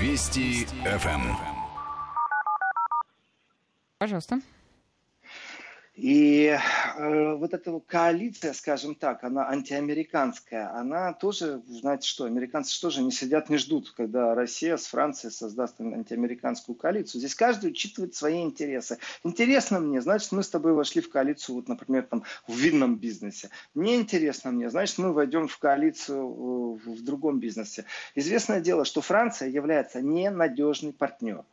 Вести 0.00 0.66
ФМ. 0.84 1.36
Пожалуйста. 3.98 4.40
И 5.94 6.56
э, 6.98 7.34
вот 7.34 7.54
эта 7.54 7.80
коалиция, 7.80 8.52
скажем 8.52 8.94
так, 8.94 9.24
она 9.24 9.48
антиамериканская, 9.48 10.74
она 10.74 11.12
тоже, 11.12 11.62
знаете 11.68 12.08
что, 12.08 12.24
американцы 12.24 12.80
тоже 12.80 13.02
не 13.02 13.12
сидят, 13.12 13.48
не 13.48 13.56
ждут, 13.56 13.92
когда 13.92 14.34
Россия 14.34 14.76
с 14.76 14.86
Францией 14.86 15.32
создаст 15.32 15.80
антиамериканскую 15.80 16.76
коалицию. 16.76 17.20
Здесь 17.20 17.34
каждый 17.34 17.70
учитывает 17.70 18.14
свои 18.14 18.42
интересы. 18.42 18.98
Интересно 19.24 19.80
мне, 19.80 20.00
значит, 20.00 20.32
мы 20.32 20.42
с 20.42 20.48
тобой 20.48 20.72
вошли 20.72 21.00
в 21.00 21.10
коалицию, 21.10 21.56
вот, 21.56 21.68
например, 21.68 22.04
там, 22.04 22.24
в 22.46 22.54
винном 22.54 22.96
бизнесе. 22.96 23.50
Не 23.74 23.96
интересно 23.96 24.50
мне, 24.50 24.68
значит, 24.70 24.98
мы 24.98 25.12
войдем 25.12 25.48
в 25.48 25.58
коалицию 25.58 26.18
э, 26.18 26.90
в 26.90 27.02
другом 27.04 27.38
бизнесе. 27.40 27.84
Известное 28.14 28.60
дело, 28.60 28.84
что 28.84 29.00
Франция 29.00 29.48
является 29.48 30.00
ненадежный 30.00 30.92
партнер. 30.92 31.44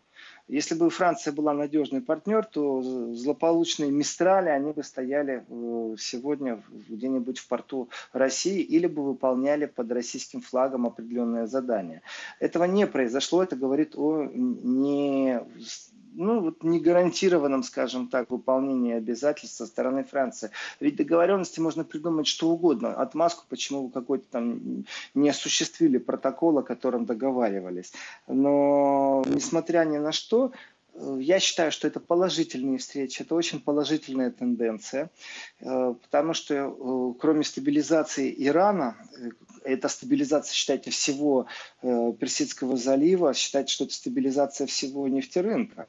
Если 0.48 0.76
бы 0.76 0.92
Франция 0.92 1.34
была 1.34 1.54
надежный 1.54 2.02
партнер, 2.02 2.46
то 2.46 2.82
злополучные 3.14 3.90
Мистрали, 3.92 4.50
они 4.50 4.74
бы 4.74 4.84
стояли 4.84 5.44
э, 5.48 5.96
сегодня 5.98 6.62
где-нибудь 6.70 7.40
в 7.40 7.48
порту 7.48 7.90
России 8.14 8.62
или 8.62 8.86
бы 8.86 9.04
выполняли 9.04 9.66
под 9.66 9.92
российским 9.92 10.42
флагом 10.42 10.86
определенное 10.86 11.48
задание. 11.48 12.04
Этого 12.40 12.66
не 12.66 12.86
произошло, 12.86 13.42
это 13.42 13.56
говорит 13.56 13.96
о 13.96 14.30
не 14.32 15.42
ну, 16.18 16.40
вот 16.42 16.64
не 16.64 16.80
гарантированном, 16.80 17.64
скажем 17.64 18.08
так, 18.08 18.30
выполнении 18.32 18.94
обязательств 18.94 19.58
со 19.58 19.66
стороны 19.66 20.04
Франции. 20.04 20.52
Ведь 20.80 20.96
договоренности 20.96 21.60
можно 21.60 21.84
придумать 21.84 22.28
что 22.28 22.50
угодно. 22.50 22.94
Отмазку, 22.94 23.46
почему 23.50 23.86
вы 23.86 23.92
какой-то 23.92 24.26
там 24.32 24.86
не 25.14 25.30
осуществили 25.30 25.98
протокол, 25.98 26.60
о 26.60 26.64
котором 26.64 27.06
договаривались. 27.06 27.94
Но, 28.28 29.24
несмотря 29.28 29.86
ни 29.86 29.98
на 29.98 30.12
что, 30.12 30.52
э, 30.94 31.18
я 31.20 31.40
считаю, 31.40 31.72
что 31.72 31.88
это 31.88 32.00
положительные 32.00 32.78
встречи, 32.78 33.22
это 33.22 33.36
очень 33.36 33.60
положительная 33.60 34.32
тенденция, 34.32 35.10
э, 35.60 35.94
потому 36.02 36.34
что 36.34 36.54
э, 36.56 37.14
кроме 37.20 37.44
стабилизации 37.44 38.34
Ирана, 38.38 38.96
это 39.66 39.90
стабилизация, 39.90 40.54
считайте, 40.54 40.92
всего 40.92 41.48
э, 41.82 42.14
Персидского 42.20 42.78
залива, 42.78 43.34
считайте, 43.34 43.74
что 43.74 43.86
это 43.86 43.94
стабилизация 43.94 44.68
всего 44.68 45.08
нефтерынка. 45.08 45.88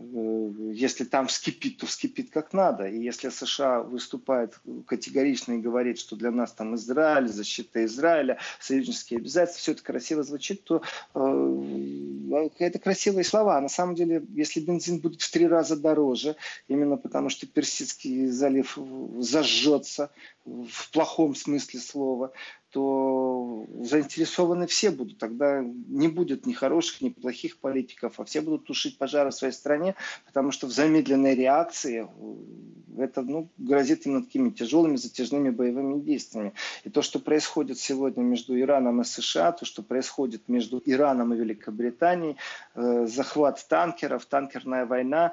Э, 0.00 0.50
если 0.72 1.04
там 1.04 1.26
вскипит, 1.26 1.78
то 1.78 1.86
вскипит 1.86 2.30
как 2.30 2.52
надо. 2.52 2.86
И 2.86 2.98
если 2.98 3.28
США 3.28 3.82
выступает 3.82 4.58
категорично 4.86 5.54
и 5.54 5.60
говорит, 5.60 5.98
что 5.98 6.16
для 6.16 6.30
нас 6.30 6.52
там 6.52 6.74
Израиль, 6.74 7.28
защита 7.28 7.84
Израиля, 7.84 8.38
союзнические 8.58 9.18
обязательства, 9.18 9.60
все 9.62 9.72
это 9.72 9.82
красиво 9.82 10.22
звучит, 10.22 10.64
то 10.64 10.82
э, 11.14 12.48
это 12.58 12.78
красивые 12.78 13.24
слова. 13.24 13.58
А 13.58 13.60
на 13.60 13.68
самом 13.68 13.94
деле, 13.94 14.24
если 14.34 14.60
бензин 14.60 15.00
будет 15.00 15.20
в 15.20 15.30
три 15.30 15.46
раза 15.46 15.76
дороже, 15.76 16.36
именно 16.68 16.96
потому 16.96 17.28
что 17.28 17.46
Персидский 17.46 18.26
залив 18.26 18.78
зажжется 19.18 20.10
в 20.44 20.90
плохом 20.92 21.34
смысле 21.34 21.80
слова, 21.80 22.32
то 22.70 23.66
заинтересованы 23.80 24.66
все 24.66 24.90
будут. 24.90 25.18
Тогда 25.18 25.62
не 25.62 26.08
будет 26.08 26.46
ни 26.46 26.52
хороших, 26.52 27.00
ни 27.00 27.08
плохих 27.08 27.58
политиков, 27.58 28.18
а 28.18 28.24
все 28.24 28.40
будут 28.40 28.64
тушить 28.64 28.96
пожары 28.96 29.30
в 29.30 29.34
своей 29.34 29.52
стране, 29.52 29.96
потому 30.26 30.52
что 30.52 30.66
в 30.66 30.70
замедленной 30.70 31.34
реакции 31.34 32.08
э, 32.08 33.02
это 33.02 33.22
ну, 33.22 33.48
грозит 33.58 34.06
именно 34.06 34.22
такими 34.22 34.50
тяжелыми 34.50 34.96
затяжными 34.96 35.50
боевыми 35.50 36.00
действиями. 36.00 36.52
И 36.84 36.90
то, 36.90 37.02
что 37.02 37.18
происходит 37.18 37.78
сегодня 37.78 38.22
между 38.22 38.58
Ираном 38.58 39.00
и 39.00 39.04
США, 39.04 39.52
то, 39.52 39.64
что 39.64 39.82
происходит 39.82 40.48
между 40.48 40.80
Ираном 40.84 41.34
и 41.34 41.36
Великобританией, 41.36 42.36
э, 42.74 43.06
захват 43.06 43.66
танкеров, 43.68 44.26
танкерная 44.26 44.86
война, 44.86 45.32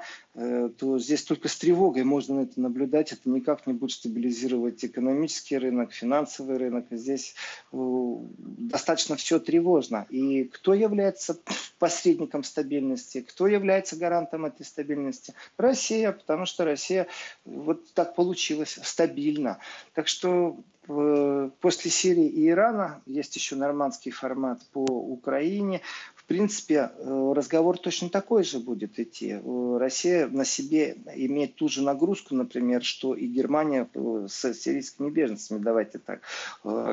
то 0.78 0.98
здесь 1.00 1.24
только 1.24 1.48
с 1.48 1.56
тревогой 1.56 2.04
можно 2.04 2.36
на 2.36 2.40
это 2.42 2.60
наблюдать. 2.60 3.12
Это 3.12 3.28
никак 3.28 3.66
не 3.66 3.72
будет 3.72 3.90
стабилизировать 3.90 4.84
экономический 4.84 5.58
рынок, 5.58 5.92
финансовый 5.92 6.58
рынок. 6.58 6.86
Здесь 6.90 7.34
э, 7.72 7.76
достаточно 7.76 9.16
все 9.16 9.40
тревожно. 9.40 10.06
И 10.10 10.44
кто 10.44 10.74
является 10.74 11.40
посредником 11.80 12.44
стабильности, 12.44 13.22
кто 13.22 13.48
является 13.48 13.96
гарантом 13.96 14.44
этой 14.44 14.64
стабильности? 14.64 15.34
Россия, 15.56 16.12
потому 16.12 16.46
что 16.46 16.64
Россия 16.64 17.08
вот 17.44 17.92
так 17.94 18.14
получилось, 18.14 18.78
стабильно. 18.82 19.58
Так 19.92 20.06
что 20.06 20.60
э, 20.86 21.50
после 21.60 21.90
Сирии 21.90 22.28
и 22.28 22.48
Ирана 22.48 23.02
есть 23.06 23.34
еще 23.34 23.56
нормандский 23.56 24.12
формат 24.12 24.60
по 24.72 24.84
Украине. 24.84 25.80
Принципе, 26.28 26.90
э, 26.92 27.32
разговор 27.34 27.78
точно 27.78 28.10
такой 28.10 28.44
же 28.44 28.58
будет 28.58 28.98
идти. 28.98 29.40
Россия 29.78 30.28
на 30.28 30.44
себе 30.44 30.98
имеет 31.16 31.54
ту 31.54 31.70
же 31.70 31.82
нагрузку, 31.82 32.34
например, 32.34 32.84
что 32.84 33.14
и 33.14 33.26
Германия 33.26 33.88
с 33.94 34.52
сирийскими 34.52 35.08
беженцами, 35.08 35.58
давайте 35.58 35.98
так. 35.98 36.20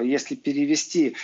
Если 0.01 0.35
перевести 0.35 1.17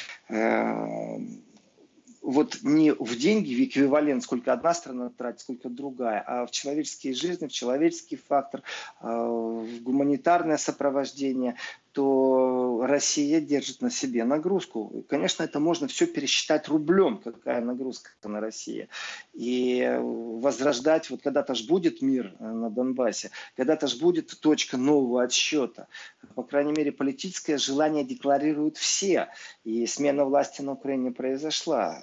вот 2.21 2.60
не 2.62 2.93
в 2.93 3.15
деньги, 3.17 3.56
в 3.56 3.63
эквивалент, 3.63 4.24
сколько 4.24 4.54
одна 4.54 4.74
страна 4.74 5.10
тратит, 5.10 5.39
сколько 5.39 5.69
другая, 5.69 6.21
а 6.28 6.45
в 6.45 6.52
человеческие 6.52 7.13
жизни, 7.13 7.47
в 7.47 7.52
человеческий 7.52 8.17
фактор, 8.17 8.62
в 9.02 9.82
гуманитарное 9.82 10.58
сопровождение, 10.58 11.56
то 11.93 12.86
Россия 12.86 13.41
держит 13.41 13.82
на 13.82 13.91
себе 13.91 14.23
нагрузку. 14.23 15.04
конечно, 15.10 15.43
это 15.43 15.60
можно 15.60 15.88
все 15.88 16.06
пересчитать 16.06 16.67
рублем, 16.67 17.17
какая 17.17 17.62
нагрузка 17.62 18.12
на 18.23 18.39
Россию. 18.39 18.88
И 19.34 19.97
возрождать, 19.99 21.10
вот 21.10 21.21
когда-то 21.21 21.54
ж 21.54 21.65
будет 21.67 22.01
мир 22.01 22.34
э, 22.39 22.45
на 22.45 22.69
Донбассе, 22.69 23.32
когда-то 23.58 23.88
ж 23.88 23.97
будет 23.97 24.39
точка 24.39 24.77
нового 24.77 25.23
отсчета. 25.23 25.88
По 26.36 26.43
крайней 26.43 26.71
мере, 26.71 26.91
политическое 26.91 27.58
желание 27.58 28.04
декларируют 28.04 28.77
все. 28.77 29.27
И 29.63 29.86
смена 29.86 30.23
власти 30.25 30.62
на 30.62 30.73
Украине 30.73 31.12
произошла. 31.12 32.01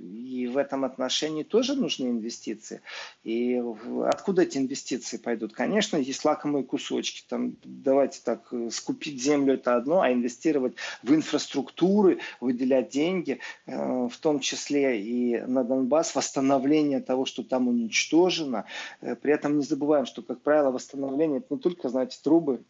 И 0.00 0.46
в 0.46 0.56
этом 0.56 0.84
отношении 0.84 1.42
тоже 1.42 1.74
нужны 1.74 2.06
инвестиции. 2.06 2.80
И 3.24 3.62
откуда 4.06 4.42
эти 4.42 4.58
инвестиции 4.58 5.18
пойдут? 5.18 5.52
Конечно, 5.52 5.96
есть 5.96 6.24
лакомые 6.24 6.64
кусочки. 6.64 7.24
Там, 7.28 7.56
давайте 7.62 8.20
так, 8.24 8.48
э, 8.52 8.70
скупить 8.70 9.01
купить 9.02 9.20
землю 9.20 9.54
это 9.54 9.74
одно, 9.74 10.00
а 10.00 10.12
инвестировать 10.12 10.74
в 11.02 11.12
инфраструктуры, 11.12 12.20
выделять 12.40 12.90
деньги, 12.90 13.40
э, 13.66 14.08
в 14.08 14.16
том 14.20 14.38
числе 14.38 15.00
и 15.00 15.40
на 15.40 15.64
Донбасс, 15.64 16.14
восстановление 16.14 17.00
того, 17.00 17.24
что 17.24 17.42
там 17.42 17.66
уничтожено. 17.66 18.64
Э, 19.00 19.16
при 19.16 19.32
этом 19.32 19.58
не 19.58 19.64
забываем, 19.64 20.06
что, 20.06 20.22
как 20.22 20.40
правило, 20.40 20.70
восстановление 20.70 21.38
это 21.38 21.54
не 21.54 21.58
только, 21.58 21.88
знаете, 21.88 22.16
трубы, 22.22 22.62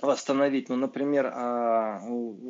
восстановить, 0.00 0.68
ну, 0.68 0.76
например, 0.76 1.30
а, 1.34 2.02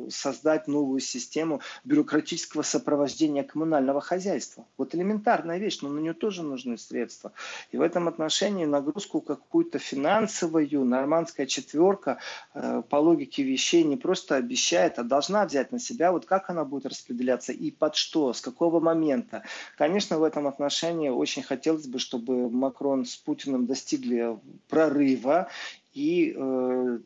создать 0.09 0.67
новую 0.67 0.99
систему 0.99 1.61
бюрократического 1.83 2.61
сопровождения 2.61 3.43
коммунального 3.43 4.01
хозяйства. 4.01 4.65
Вот 4.77 4.95
элементарная 4.95 5.57
вещь, 5.57 5.79
но 5.81 5.89
на 5.89 5.99
нее 5.99 6.13
тоже 6.13 6.43
нужны 6.43 6.77
средства. 6.77 7.31
И 7.71 7.77
в 7.77 7.81
этом 7.81 8.07
отношении 8.07 8.65
нагрузку 8.65 9.21
какую-то 9.21 9.79
финансовую 9.79 10.85
нормандская 10.85 11.45
четверка 11.45 12.19
э, 12.53 12.83
по 12.87 12.97
логике 12.97 13.43
вещей 13.43 13.83
не 13.83 13.97
просто 13.97 14.35
обещает, 14.35 14.99
а 14.99 15.03
должна 15.03 15.45
взять 15.45 15.71
на 15.71 15.79
себя, 15.79 16.11
вот 16.11 16.25
как 16.25 16.49
она 16.49 16.65
будет 16.65 16.85
распределяться 16.85 17.51
и 17.53 17.71
под 17.71 17.95
что, 17.95 18.33
с 18.33 18.41
какого 18.41 18.79
момента. 18.79 19.43
Конечно, 19.77 20.19
в 20.19 20.23
этом 20.23 20.47
отношении 20.47 21.09
очень 21.09 21.43
хотелось 21.43 21.87
бы, 21.87 21.99
чтобы 21.99 22.49
Макрон 22.49 23.05
с 23.05 23.15
Путиным 23.15 23.65
достигли 23.65 24.37
прорыва 24.67 25.49
и 25.93 26.35
э, 26.35 26.99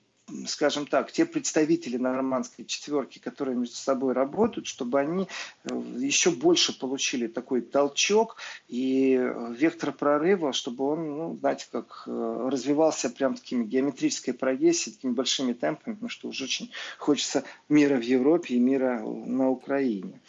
скажем 0.47 0.87
так, 0.87 1.11
те 1.11 1.25
представители 1.25 1.97
нормандской 1.97 2.65
четверки, 2.65 3.19
которые 3.19 3.57
между 3.57 3.75
собой 3.75 4.13
работают, 4.13 4.67
чтобы 4.67 4.99
они 4.99 5.27
э, 5.65 5.83
еще 5.97 6.31
больше 6.31 6.77
получили 6.77 7.27
такой 7.27 7.61
толчок 7.61 8.37
и 8.67 9.15
вектор 9.51 9.91
прорыва, 9.91 10.53
чтобы 10.53 10.85
он, 10.85 11.17
ну, 11.17 11.37
знаете, 11.37 11.67
как 11.71 12.03
э, 12.07 12.47
развивался 12.49 13.09
прям 13.09 13.35
такими 13.35 13.65
геометрической 13.65 14.33
прогрессией, 14.33 14.95
такими 14.95 15.11
большими 15.11 15.53
темпами, 15.53 15.95
потому 15.95 16.09
что 16.09 16.29
уже 16.29 16.45
очень 16.45 16.71
хочется 16.97 17.43
мира 17.67 17.97
в 17.97 18.03
Европе 18.03 18.55
и 18.55 18.59
мира 18.59 18.99
на 18.99 19.49
Украине. 19.49 20.21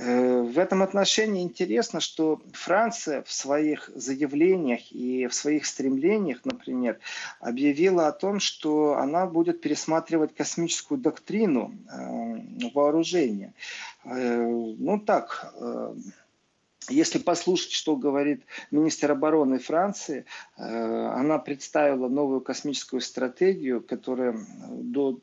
Э, 0.00 0.42
в 0.42 0.58
этом 0.58 0.82
отношении 0.82 1.42
интересно, 1.42 2.00
что 2.00 2.40
Франция 2.52 3.22
в 3.24 3.32
своих 3.32 3.90
заявлениях 3.94 4.92
и 4.92 5.26
в 5.26 5.34
своих 5.34 5.66
стремлениях, 5.66 6.44
например, 6.44 7.00
объявила 7.40 8.06
о 8.06 8.12
том, 8.12 8.38
что 8.38 8.96
она 8.96 9.26
будет 9.26 9.60
пересматривать 9.60 10.36
космическую 10.36 11.00
доктрину 11.00 11.74
э, 11.90 12.68
вооружения. 12.72 13.54
Э, 14.04 14.46
ну 14.46 15.00
так, 15.00 15.52
если 16.88 17.18
послушать, 17.18 17.72
что 17.72 17.96
говорит 17.96 18.44
министр 18.70 19.12
обороны 19.12 19.58
Франции, 19.58 20.24
она 20.56 21.38
представила 21.38 22.08
новую 22.08 22.40
космическую 22.40 23.00
стратегию, 23.00 23.82
которая 23.82 24.38
до 24.70 25.20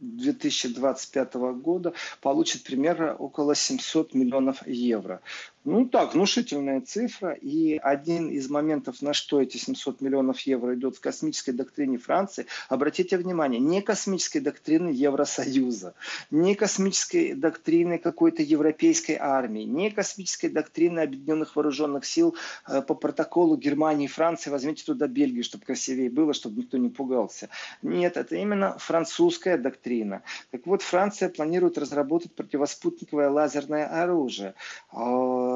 2025 0.00 1.34
года 1.60 1.92
получит 2.20 2.64
примерно 2.64 3.14
около 3.14 3.54
700 3.54 4.14
миллионов 4.14 4.66
евро. 4.66 5.20
Ну 5.64 5.86
так, 5.86 6.14
внушительная 6.14 6.80
цифра. 6.80 7.32
И 7.32 7.76
один 7.76 8.30
из 8.30 8.48
моментов, 8.48 9.02
на 9.02 9.12
что 9.12 9.40
эти 9.40 9.56
700 9.56 10.00
миллионов 10.00 10.40
евро 10.40 10.74
идут 10.74 10.96
в 10.96 11.00
космической 11.00 11.50
доктрине 11.50 11.98
Франции, 11.98 12.46
обратите 12.68 13.18
внимание, 13.18 13.60
не 13.60 13.82
космической 13.82 14.38
доктрины 14.38 14.88
Евросоюза, 14.88 15.94
не 16.30 16.54
космической 16.54 17.34
доктрины 17.34 17.98
какой-то 17.98 18.42
европейской 18.42 19.16
армии, 19.20 19.64
не 19.64 19.90
космической 19.90 20.48
доктрины 20.48 21.00
Объединенных 21.00 21.56
Вооруженных 21.56 22.04
Сил 22.04 22.36
э, 22.66 22.80
по 22.80 22.94
протоколу 22.94 23.56
Германии 23.56 24.04
и 24.04 24.08
Франции, 24.08 24.50
возьмите 24.50 24.84
туда 24.84 25.08
Бельгию, 25.08 25.42
чтобы 25.42 25.64
красивее 25.64 26.08
было, 26.08 26.34
чтобы 26.34 26.60
никто 26.60 26.78
не 26.78 26.88
пугался. 26.88 27.48
Нет, 27.82 28.16
это 28.16 28.36
именно 28.36 28.78
французская 28.78 29.58
доктрина. 29.58 30.22
Так 30.50 30.66
вот, 30.66 30.82
Франция 30.82 31.28
планирует 31.28 31.78
разработать 31.78 32.32
противоспутниковое 32.34 33.28
лазерное 33.28 33.86
оружие 34.02 34.54
а, 34.90 35.47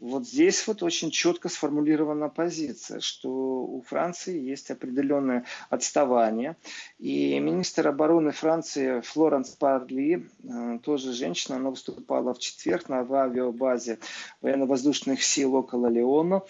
вот 0.00 0.26
здесь 0.26 0.66
вот 0.66 0.82
очень 0.82 1.10
четко 1.10 1.48
сформулирована 1.48 2.28
позиция, 2.28 3.00
что 3.00 3.30
у 3.30 3.82
Франции 3.82 4.38
есть 4.38 4.70
определенное 4.70 5.44
отставание. 5.70 6.56
И 6.98 7.38
министр 7.38 7.88
обороны 7.88 8.32
Франции 8.32 9.00
Флоренс 9.00 9.50
Парли, 9.50 10.28
э, 10.42 10.78
тоже 10.82 11.12
женщина, 11.12 11.56
она 11.56 11.70
выступала 11.70 12.34
в 12.34 12.38
четверг 12.38 12.88
на 12.88 13.00
авиабазе 13.00 13.98
военно-воздушных 14.40 15.22
сил 15.22 15.54
около 15.54 15.86
Леона 15.86 16.42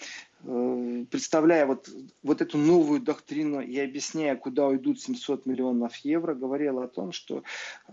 представляя 0.43 1.65
вот, 1.65 1.89
вот 2.23 2.41
эту 2.41 2.57
новую 2.57 3.01
доктрину 3.01 3.59
и 3.59 3.77
объясняя, 3.79 4.35
куда 4.35 4.67
уйдут 4.67 5.01
700 5.01 5.45
миллионов 5.45 5.95
евро, 5.97 6.33
говорила 6.33 6.85
о 6.85 6.87
том, 6.87 7.11
что 7.11 7.39
э, 7.39 7.41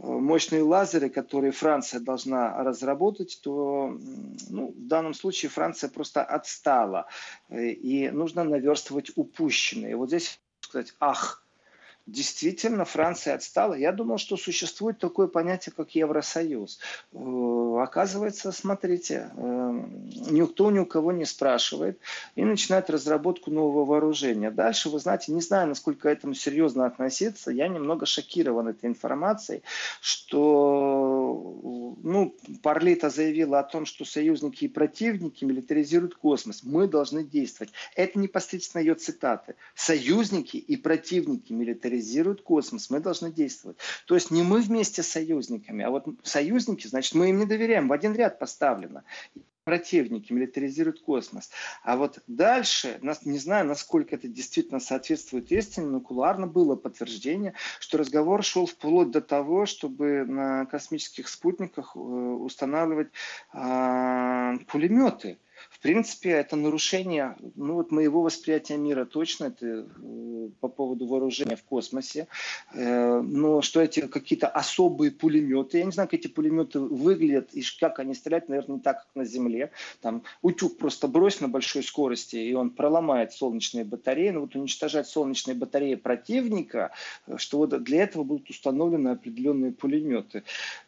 мощные 0.06 0.62
лазеры, 0.62 1.10
которые 1.10 1.50
Франция 1.50 2.00
должна 2.00 2.62
разработать, 2.62 3.40
то 3.42 3.98
ну, 4.48 4.72
в 4.72 4.86
данном 4.86 5.14
случае 5.14 5.50
Франция 5.50 5.90
просто 5.90 6.22
отстала. 6.22 7.06
Э, 7.48 7.68
и 7.68 8.10
нужно 8.10 8.44
наверстывать 8.44 9.10
упущенные. 9.16 9.96
Вот 9.96 10.08
здесь 10.08 10.40
сказать, 10.60 10.94
ах, 11.00 11.45
действительно 12.06 12.84
Франция 12.84 13.34
отстала. 13.34 13.74
Я 13.74 13.92
думал, 13.92 14.18
что 14.18 14.36
существует 14.36 14.98
такое 14.98 15.26
понятие, 15.26 15.72
как 15.76 15.94
Евросоюз. 15.94 16.78
Э, 17.12 17.78
оказывается, 17.82 18.52
смотрите, 18.52 19.30
э, 19.36 19.82
никто 20.30 20.70
ни 20.70 20.78
у 20.78 20.86
кого 20.86 21.12
не 21.12 21.24
спрашивает 21.24 21.98
и 22.36 22.44
начинает 22.44 22.90
разработку 22.90 23.50
нового 23.50 23.84
вооружения. 23.84 24.50
Дальше, 24.50 24.88
вы 24.88 25.00
знаете, 25.00 25.32
не 25.32 25.40
знаю, 25.40 25.68
насколько 25.68 25.96
к 25.96 26.06
этому 26.06 26.34
серьезно 26.34 26.86
относиться, 26.86 27.50
я 27.50 27.68
немного 27.68 28.06
шокирован 28.06 28.68
этой 28.68 28.86
информацией, 28.86 29.62
что 30.00 31.96
ну, 32.02 32.36
Парлита 32.62 33.10
заявила 33.10 33.58
о 33.58 33.64
том, 33.64 33.86
что 33.86 34.04
союзники 34.04 34.66
и 34.66 34.68
противники 34.68 35.44
милитаризируют 35.44 36.14
космос. 36.14 36.62
Мы 36.62 36.86
должны 36.86 37.24
действовать. 37.24 37.72
Это 37.94 38.18
непосредственно 38.18 38.82
ее 38.82 38.94
цитаты. 38.94 39.54
Союзники 39.74 40.56
и 40.56 40.76
противники 40.76 41.52
милитаризируют 41.52 41.95
милитаризируют 41.96 42.42
космос, 42.42 42.90
мы 42.90 43.00
должны 43.00 43.32
действовать. 43.32 43.78
То 44.06 44.14
есть 44.14 44.30
не 44.30 44.42
мы 44.42 44.60
вместе 44.60 45.02
с 45.02 45.08
союзниками, 45.08 45.84
а 45.84 45.90
вот 45.90 46.06
союзники, 46.22 46.86
значит, 46.86 47.14
мы 47.14 47.30
им 47.30 47.38
не 47.38 47.46
доверяем, 47.46 47.88
в 47.88 47.92
один 47.92 48.14
ряд 48.14 48.38
поставлено 48.38 49.04
противники 49.64 50.32
милитаризируют 50.32 51.00
космос. 51.00 51.50
А 51.82 51.96
вот 51.96 52.20
дальше, 52.28 53.00
не 53.24 53.38
знаю, 53.38 53.66
насколько 53.66 54.14
это 54.14 54.28
действительно 54.28 54.78
соответствует 54.78 55.50
истине, 55.50 55.86
но 55.86 56.00
кулуарно 56.00 56.46
было 56.46 56.76
подтверждение, 56.76 57.54
что 57.80 57.98
разговор 57.98 58.44
шел 58.44 58.66
вплоть 58.66 59.10
до 59.10 59.20
того, 59.20 59.66
чтобы 59.66 60.24
на 60.24 60.66
космических 60.66 61.26
спутниках 61.26 61.96
э, 61.96 61.98
устанавливать 61.98 63.08
а, 63.52 64.56
пулеметы 64.68 65.38
В 65.76 65.80
принципе, 65.80 66.30
это 66.30 66.56
нарушение 66.56 67.36
ну, 67.54 67.74
вот 67.74 67.90
моего 67.90 68.22
восприятия 68.22 68.78
мира 68.78 69.04
точно, 69.04 69.46
это 69.46 69.86
э, 69.86 70.48
по 70.60 70.68
поводу 70.68 71.06
вооружения 71.06 71.56
в 71.56 71.64
космосе. 71.64 72.28
Э, 72.72 73.20
но 73.20 73.60
что 73.60 73.82
эти 73.82 74.00
какие-то 74.00 74.48
особые 74.48 75.10
пулеметы, 75.10 75.78
я 75.78 75.84
не 75.84 75.92
знаю, 75.92 76.08
как 76.08 76.18
эти 76.20 76.28
пулеметы 76.28 76.80
выглядят 76.80 77.52
и 77.52 77.62
как 77.78 77.98
они 77.98 78.14
стреляют, 78.14 78.48
наверное, 78.48 78.76
не 78.76 78.82
так, 78.82 79.00
как 79.00 79.08
на 79.14 79.26
Земле. 79.26 79.70
Там 80.00 80.22
утюг 80.40 80.78
просто 80.78 81.08
брось 81.08 81.40
на 81.42 81.48
большой 81.48 81.82
скорости, 81.82 82.36
и 82.36 82.54
он 82.54 82.70
проломает 82.70 83.32
солнечные 83.32 83.84
батареи. 83.84 84.30
Но 84.30 84.40
вот 84.40 84.56
уничтожать 84.56 85.06
солнечные 85.06 85.54
батареи 85.54 85.96
противника, 85.96 86.92
э, 87.26 87.36
что 87.36 87.58
вот 87.58 87.82
для 87.82 88.04
этого 88.04 88.24
будут 88.24 88.48
установлены 88.48 89.10
определенные 89.10 89.72
пулеметы. 89.72 90.42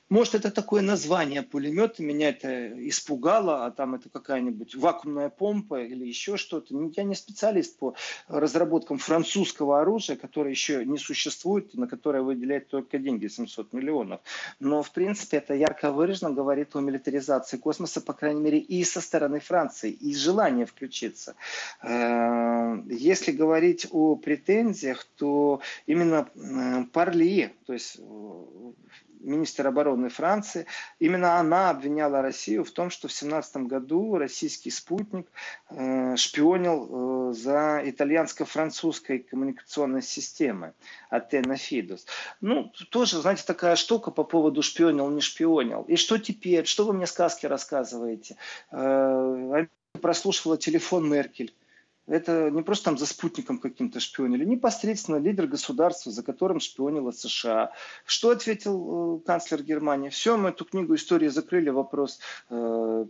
Может, 0.08 0.36
это 0.36 0.50
такое 0.50 0.80
название 0.80 1.42
пулемета, 1.42 2.02
меня 2.02 2.30
это 2.30 2.88
испугало, 2.88 3.66
а 3.66 3.70
там 3.70 3.94
это 3.94 4.08
какая-нибудь 4.08 4.74
вакуумная 4.74 5.28
помпа 5.28 5.82
или 5.82 6.06
еще 6.06 6.38
что-то. 6.38 6.74
Ну, 6.74 6.90
я 6.96 7.02
не 7.02 7.14
специалист 7.14 7.76
по 7.78 7.94
разработкам 8.26 8.96
французского 8.98 9.80
оружия, 9.80 10.16
которое 10.16 10.50
еще 10.50 10.84
не 10.86 10.96
существует, 10.96 11.74
на 11.74 11.86
которое 11.86 12.22
выделяет 12.22 12.68
только 12.68 12.98
деньги, 12.98 13.28
700 13.28 13.74
миллионов. 13.74 14.20
Но, 14.60 14.82
в 14.82 14.90
принципе, 14.92 15.38
это 15.38 15.54
ярко 15.54 15.92
выраженно 15.92 16.30
говорит 16.30 16.74
о 16.74 16.80
милитаризации 16.80 17.58
космоса, 17.58 18.00
по 18.00 18.14
крайней 18.14 18.40
мере, 18.40 18.58
и 18.58 18.84
со 18.84 19.02
стороны 19.02 19.40
Франции, 19.40 19.90
и 19.90 20.14
желание 20.14 20.64
включиться. 20.64 21.34
Э, 21.82 22.82
если 22.88 23.32
говорить 23.32 23.86
о 23.90 24.16
претензиях, 24.16 25.06
то 25.16 25.60
именно 25.86 26.28
э, 26.34 26.84
Парли, 26.92 27.52
то 27.66 27.74
есть 27.74 28.00
министр 29.20 29.66
обороны 29.68 30.08
Франции, 30.08 30.66
именно 30.98 31.38
она 31.38 31.70
обвиняла 31.70 32.22
Россию 32.22 32.64
в 32.64 32.70
том, 32.70 32.90
что 32.90 33.08
в 33.08 33.10
2017 33.10 33.56
году 33.68 34.16
российский 34.16 34.70
спутник 34.70 35.28
э, 35.70 36.16
шпионил 36.16 37.30
э, 37.30 37.32
за 37.34 37.82
итальянско-французской 37.84 39.20
коммуникационной 39.20 40.02
системой 40.02 40.72
Атена 41.10 41.56
Фидус. 41.56 42.06
Ну, 42.40 42.72
тоже, 42.90 43.20
знаете, 43.20 43.44
такая 43.46 43.76
штука 43.76 44.10
по 44.10 44.24
поводу 44.24 44.62
шпионил, 44.62 45.10
не 45.10 45.20
шпионил. 45.20 45.82
И 45.82 45.96
что 45.96 46.18
теперь? 46.18 46.66
Что 46.66 46.84
вы 46.84 46.92
мне 46.92 47.06
сказки 47.06 47.46
рассказываете? 47.46 48.36
Э, 48.70 49.66
прослушивала 50.00 50.56
телефон 50.56 51.08
Меркель 51.08 51.54
это 52.08 52.50
не 52.50 52.62
просто 52.62 52.86
там 52.86 52.98
за 52.98 53.06
спутником 53.06 53.58
каким-то 53.58 54.00
шпионили, 54.00 54.44
непосредственно 54.44 55.16
лидер 55.16 55.46
государства, 55.46 56.10
за 56.10 56.22
которым 56.22 56.58
шпионила 56.60 57.10
США. 57.10 57.72
Что 58.06 58.30
ответил 58.30 59.18
э, 59.18 59.26
канцлер 59.26 59.62
Германии? 59.62 60.08
Все, 60.08 60.36
мы 60.36 60.48
эту 60.48 60.64
книгу 60.64 60.94
истории 60.94 61.28
закрыли, 61.28 61.68
вопрос, 61.68 62.18
э, 62.48 63.04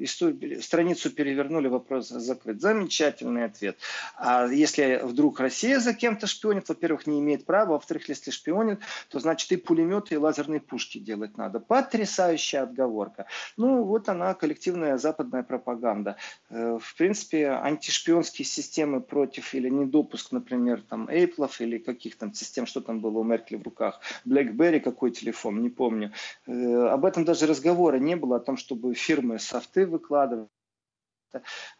историю, 0.00 0.60
страницу 0.62 1.10
перевернули, 1.10 1.68
вопрос 1.68 2.08
закрыт. 2.08 2.60
Замечательный 2.60 3.44
ответ. 3.44 3.78
А 4.16 4.46
если 4.46 5.00
вдруг 5.02 5.38
Россия 5.40 5.78
за 5.78 5.94
кем-то 5.94 6.26
шпионит, 6.26 6.68
во-первых, 6.68 7.06
не 7.06 7.20
имеет 7.20 7.44
права, 7.44 7.72
во-вторых, 7.72 8.08
если 8.08 8.30
шпионит, 8.30 8.80
то 9.08 9.20
значит 9.20 9.52
и 9.52 9.56
пулеметы, 9.56 10.14
и 10.14 10.18
лазерные 10.18 10.60
пушки 10.60 10.98
делать 10.98 11.36
надо. 11.36 11.60
Потрясающая 11.60 12.62
отговорка. 12.62 13.26
Ну, 13.56 13.84
вот 13.84 14.08
она, 14.08 14.34
коллективная 14.34 14.98
западная 14.98 15.44
пропаганда. 15.44 16.16
Э, 16.50 16.78
в 16.80 16.96
принципе, 16.96 17.48
антишпионский 17.48 18.31
банковские 18.32 18.46
системы 18.46 19.00
против 19.00 19.54
или 19.54 19.68
недопуск, 19.68 20.32
например, 20.32 20.82
там 20.88 21.08
Apple 21.08 21.50
или 21.60 21.78
каких 21.78 22.16
там 22.16 22.32
систем, 22.32 22.66
что 22.66 22.80
там 22.80 23.00
было 23.00 23.18
у 23.18 23.24
Меркель 23.24 23.58
в 23.58 23.62
руках, 23.62 24.00
BlackBerry 24.26 24.80
какой 24.80 25.10
телефон, 25.10 25.62
не 25.62 25.70
помню. 25.70 26.12
Э, 26.46 26.88
об 26.92 27.04
этом 27.04 27.24
даже 27.24 27.46
разговора 27.46 27.98
не 27.98 28.16
было, 28.16 28.36
о 28.36 28.40
том, 28.40 28.56
чтобы 28.56 28.94
фирмы 28.94 29.38
софты 29.38 29.86
выкладывать 29.86 30.48
Э, 30.48 30.61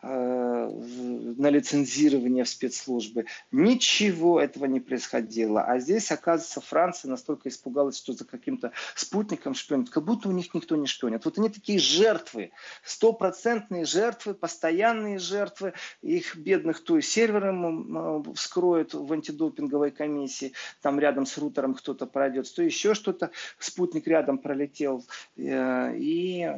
на 0.03 1.48
лицензирование 1.50 2.44
в 2.44 2.48
спецслужбы. 2.48 3.26
Ничего 3.50 4.40
этого 4.40 4.66
не 4.66 4.80
происходило. 4.80 5.62
А 5.62 5.78
здесь, 5.78 6.11
оказывается, 6.11 6.61
Франция 6.61 7.11
настолько 7.11 7.48
испугалась, 7.48 7.98
что 7.98 8.12
за 8.12 8.24
каким-то 8.24 8.72
спутником 8.94 9.55
шпионит, 9.55 9.90
как 9.90 10.05
будто 10.05 10.28
у 10.28 10.32
них 10.32 10.55
никто 10.55 10.76
не 10.76 10.86
шпионит. 10.86 11.24
Вот 11.24 11.38
они 11.38 11.48
такие 11.48 11.78
жертвы, 11.78 12.53
стопроцентные 12.84 13.84
жертвы, 13.84 14.34
постоянные 14.34 15.18
жертвы. 15.18 15.74
Их 16.03 16.36
бедных 16.36 16.82
то 16.82 16.98
и 16.98 17.03
сервером 17.03 18.28
э, 18.30 18.34
вскроют 18.34 18.94
в 18.94 19.12
антидопинговой 19.12 19.90
комиссии, 19.90 20.53
там 20.80 20.98
рядом 20.98 21.26
с 21.26 21.38
рутером 21.38 21.74
кто-то 21.74 22.07
пройдет, 22.07 22.53
то 22.55 22.62
еще 22.62 22.94
что-то, 22.94 23.30
спутник 23.59 24.07
рядом 24.07 24.38
пролетел. 24.38 25.05
Э, 25.36 25.94
и 25.96 26.50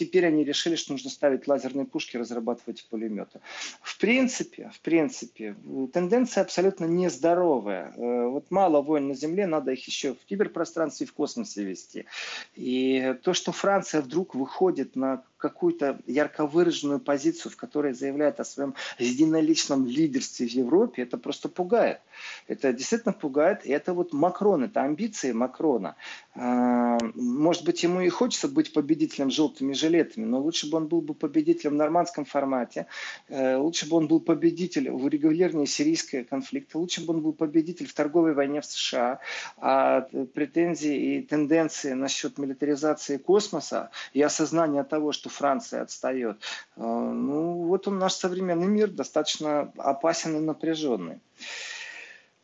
теперь 0.00 0.26
они 0.26 0.44
решили, 0.44 0.76
что 0.76 0.92
нужно 0.92 1.10
ставить 1.10 1.46
лазерные 1.46 1.84
пушки, 1.84 2.16
разрабатывать 2.16 2.86
пулеметы. 2.88 3.40
В 3.82 3.98
принципе, 3.98 4.70
в 4.74 4.80
принципе, 4.80 5.54
тенденция 5.92 6.42
абсолютно 6.42 6.86
нездоровая. 6.86 7.92
Э, 7.96 8.28
вот 8.28 8.50
мало 8.50 8.80
войн 8.80 9.08
на 9.08 9.14
Земле, 9.14 9.46
надо 9.46 9.72
их 9.72 9.86
еще 9.86 10.14
в 10.14 10.24
киберпространстве 10.24 11.04
и 11.04 11.08
в 11.08 11.12
космосе 11.12 11.64
вести. 11.64 12.06
И 12.54 13.14
то, 13.22 13.34
что 13.34 13.52
Франция 13.52 14.00
вдруг 14.00 14.34
выходит 14.34 14.96
на 14.96 15.22
какую-то 15.40 15.98
ярко 16.06 16.46
выраженную 16.46 17.00
позицию, 17.00 17.50
в 17.52 17.56
которой 17.56 17.92
заявляет 17.94 18.38
о 18.38 18.44
своем 18.44 18.74
единоличном 18.98 19.86
лидерстве 19.86 20.46
в 20.46 20.50
Европе, 20.50 21.02
это 21.02 21.18
просто 21.18 21.48
пугает. 21.48 22.00
Это 22.46 22.72
действительно 22.72 23.12
пугает. 23.12 23.66
И 23.66 23.70
это 23.70 23.94
вот 23.94 24.12
Макрон, 24.12 24.64
это 24.64 24.82
амбиции 24.82 25.32
Макрона. 25.32 25.96
А, 26.34 26.98
может 27.14 27.64
быть, 27.64 27.82
ему 27.82 28.00
и 28.02 28.08
хочется 28.08 28.48
быть 28.48 28.72
победителем 28.72 29.30
желтыми 29.30 29.72
жилетами, 29.72 30.24
но 30.24 30.40
лучше 30.40 30.70
бы 30.70 30.76
он 30.76 30.86
был 30.86 31.00
бы 31.00 31.14
победителем 31.14 31.72
в 31.72 31.76
нормандском 31.76 32.24
формате, 32.24 32.86
э, 33.28 33.56
лучше 33.56 33.88
бы 33.88 33.96
он 33.96 34.06
был 34.06 34.20
победителем 34.20 34.98
в 34.98 35.04
урегулировании 35.04 35.66
сирийского 35.66 36.24
конфликта, 36.24 36.78
лучше 36.78 37.04
бы 37.04 37.14
он 37.14 37.22
был 37.22 37.32
победитель 37.32 37.86
в 37.86 37.94
торговой 37.94 38.34
войне 38.34 38.60
в 38.60 38.66
США. 38.66 39.20
А 39.56 40.02
претензии 40.34 41.16
и 41.16 41.22
тенденции 41.22 41.92
насчет 41.92 42.38
милитаризации 42.38 43.16
космоса 43.16 43.90
и 44.12 44.20
осознание 44.20 44.84
того, 44.84 45.12
что 45.12 45.29
Франция 45.30 45.82
отстает. 45.82 46.40
Э, 46.76 46.80
ну, 46.82 47.64
вот 47.66 47.88
он 47.88 47.98
наш 47.98 48.14
современный 48.14 48.66
мир 48.66 48.90
достаточно 48.90 49.72
опасен 49.78 50.36
и 50.36 50.40
напряженный. 50.40 51.20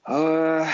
Э, 0.08 0.64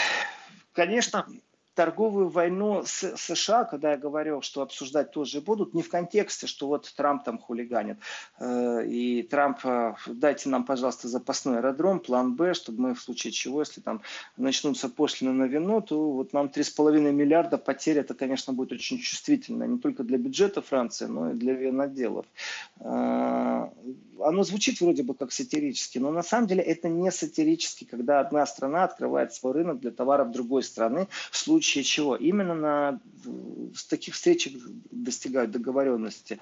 конечно, 0.73 1.27
торговую 1.75 2.29
войну 2.29 2.83
с 2.85 3.17
США, 3.17 3.65
когда 3.65 3.93
я 3.93 3.97
говорил, 3.97 4.43
что 4.43 4.63
обсуждать 4.63 5.11
тоже 5.11 5.41
будут, 5.41 5.75
не 5.75 5.83
в 5.83 5.89
контексте, 5.89 6.47
что 6.47 6.67
вот 6.67 6.93
Трамп 6.97 7.25
там 7.25 7.39
хулиганит, 7.39 7.99
э, 8.39 8.87
и 8.87 9.23
Трамп, 9.23 9.59
э, 9.65 9.95
дайте 10.07 10.49
нам, 10.49 10.65
пожалуйста, 10.65 11.09
запасной 11.09 11.59
аэродром, 11.59 12.01
план 12.01 12.35
Б, 12.35 12.55
чтобы 12.55 12.81
мы 12.81 12.95
в 12.95 13.01
случае 13.01 13.33
чего, 13.33 13.61
если 13.61 13.81
там 13.81 14.03
начнутся 14.37 14.89
пошлины 14.89 15.33
на 15.33 15.45
вино, 15.45 15.81
то 15.81 16.13
вот 16.13 16.33
нам 16.33 16.49
3,5 16.49 17.13
миллиарда 17.13 17.57
потерь, 17.59 17.99
это, 17.99 18.15
конечно, 18.15 18.53
будет 18.53 18.73
очень 18.73 18.99
чувствительно, 18.99 19.65
не 19.65 19.79
только 19.79 20.05
для 20.05 20.19
бюджета 20.19 20.61
Франции, 20.61 21.07
но 21.07 21.31
и 21.31 21.35
для 21.35 21.55
виноделов. 21.55 22.27
Э, 22.81 23.69
оно 24.25 24.45
звучит 24.45 24.81
вроде 24.81 25.03
бы 25.03 25.15
как 25.15 25.33
сатирически, 25.33 25.99
но 25.99 26.11
на 26.11 26.23
самом 26.23 26.47
деле 26.47 26.63
это 26.63 26.89
не 26.89 27.11
сатирически, 27.11 27.85
когда 27.85 28.21
одна 28.21 28.47
страна 28.47 28.85
открывает 28.85 29.33
свой 29.33 29.53
рынок 29.53 29.81
для 29.81 29.91
товаров 29.91 30.31
другой 30.31 30.63
страны 30.63 31.09
в 31.31 31.37
случае 31.37 31.62
случае 31.63 31.85
чего? 31.85 32.17
Именно 32.17 32.55
на 32.55 33.01
таких 33.89 34.15
встречах 34.15 34.53
достигают 34.91 35.53
договоренности. 35.53 36.41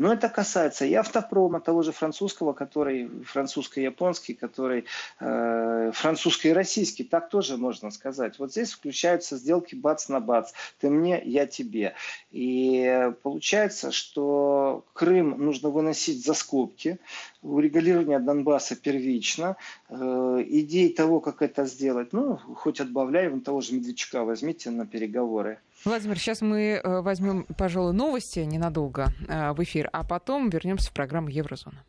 Но 0.00 0.14
это 0.14 0.30
касается 0.30 0.86
и 0.86 0.94
автопрома, 0.94 1.60
того 1.60 1.82
же 1.82 1.92
французского, 1.92 2.54
который 2.54 3.10
французско-японский, 3.22 4.32
который 4.32 4.86
э, 5.20 5.90
французско-российский, 5.92 7.04
так 7.04 7.28
тоже 7.28 7.58
можно 7.58 7.90
сказать. 7.90 8.38
Вот 8.38 8.52
здесь 8.52 8.72
включаются 8.72 9.36
сделки 9.36 9.74
бац 9.74 10.08
на 10.08 10.20
бац. 10.20 10.52
Ты 10.78 10.88
мне, 10.88 11.20
я 11.22 11.44
тебе. 11.44 11.92
И 12.30 13.12
получается, 13.22 13.92
что 13.92 14.86
Крым 14.94 15.36
нужно 15.36 15.68
выносить 15.68 16.24
за 16.24 16.32
скобки. 16.32 16.98
Урегулирование 17.42 18.20
Донбасса 18.20 18.76
первично. 18.76 19.58
Э, 19.90 20.42
идей 20.48 20.94
того, 20.94 21.20
как 21.20 21.42
это 21.42 21.66
сделать, 21.66 22.14
ну, 22.14 22.38
хоть 22.38 22.80
отбавляем, 22.80 23.42
того 23.42 23.60
же 23.60 23.74
Медведчука 23.74 24.24
возьмите 24.24 24.70
на 24.70 24.86
переговоры. 24.86 25.58
Владимир, 25.84 26.18
сейчас 26.18 26.42
мы 26.42 26.80
э, 26.82 27.00
возьмем, 27.00 27.44
пожалуй, 27.56 27.94
новости 27.94 28.40
ненадолго 28.40 29.12
э, 29.28 29.52
в 29.52 29.62
эфир, 29.62 29.88
а 29.92 30.04
потом 30.04 30.50
вернемся 30.50 30.90
в 30.90 30.92
программу 30.92 31.28
Еврозона. 31.28 31.84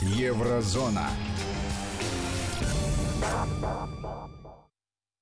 Еврозона. 0.00 1.08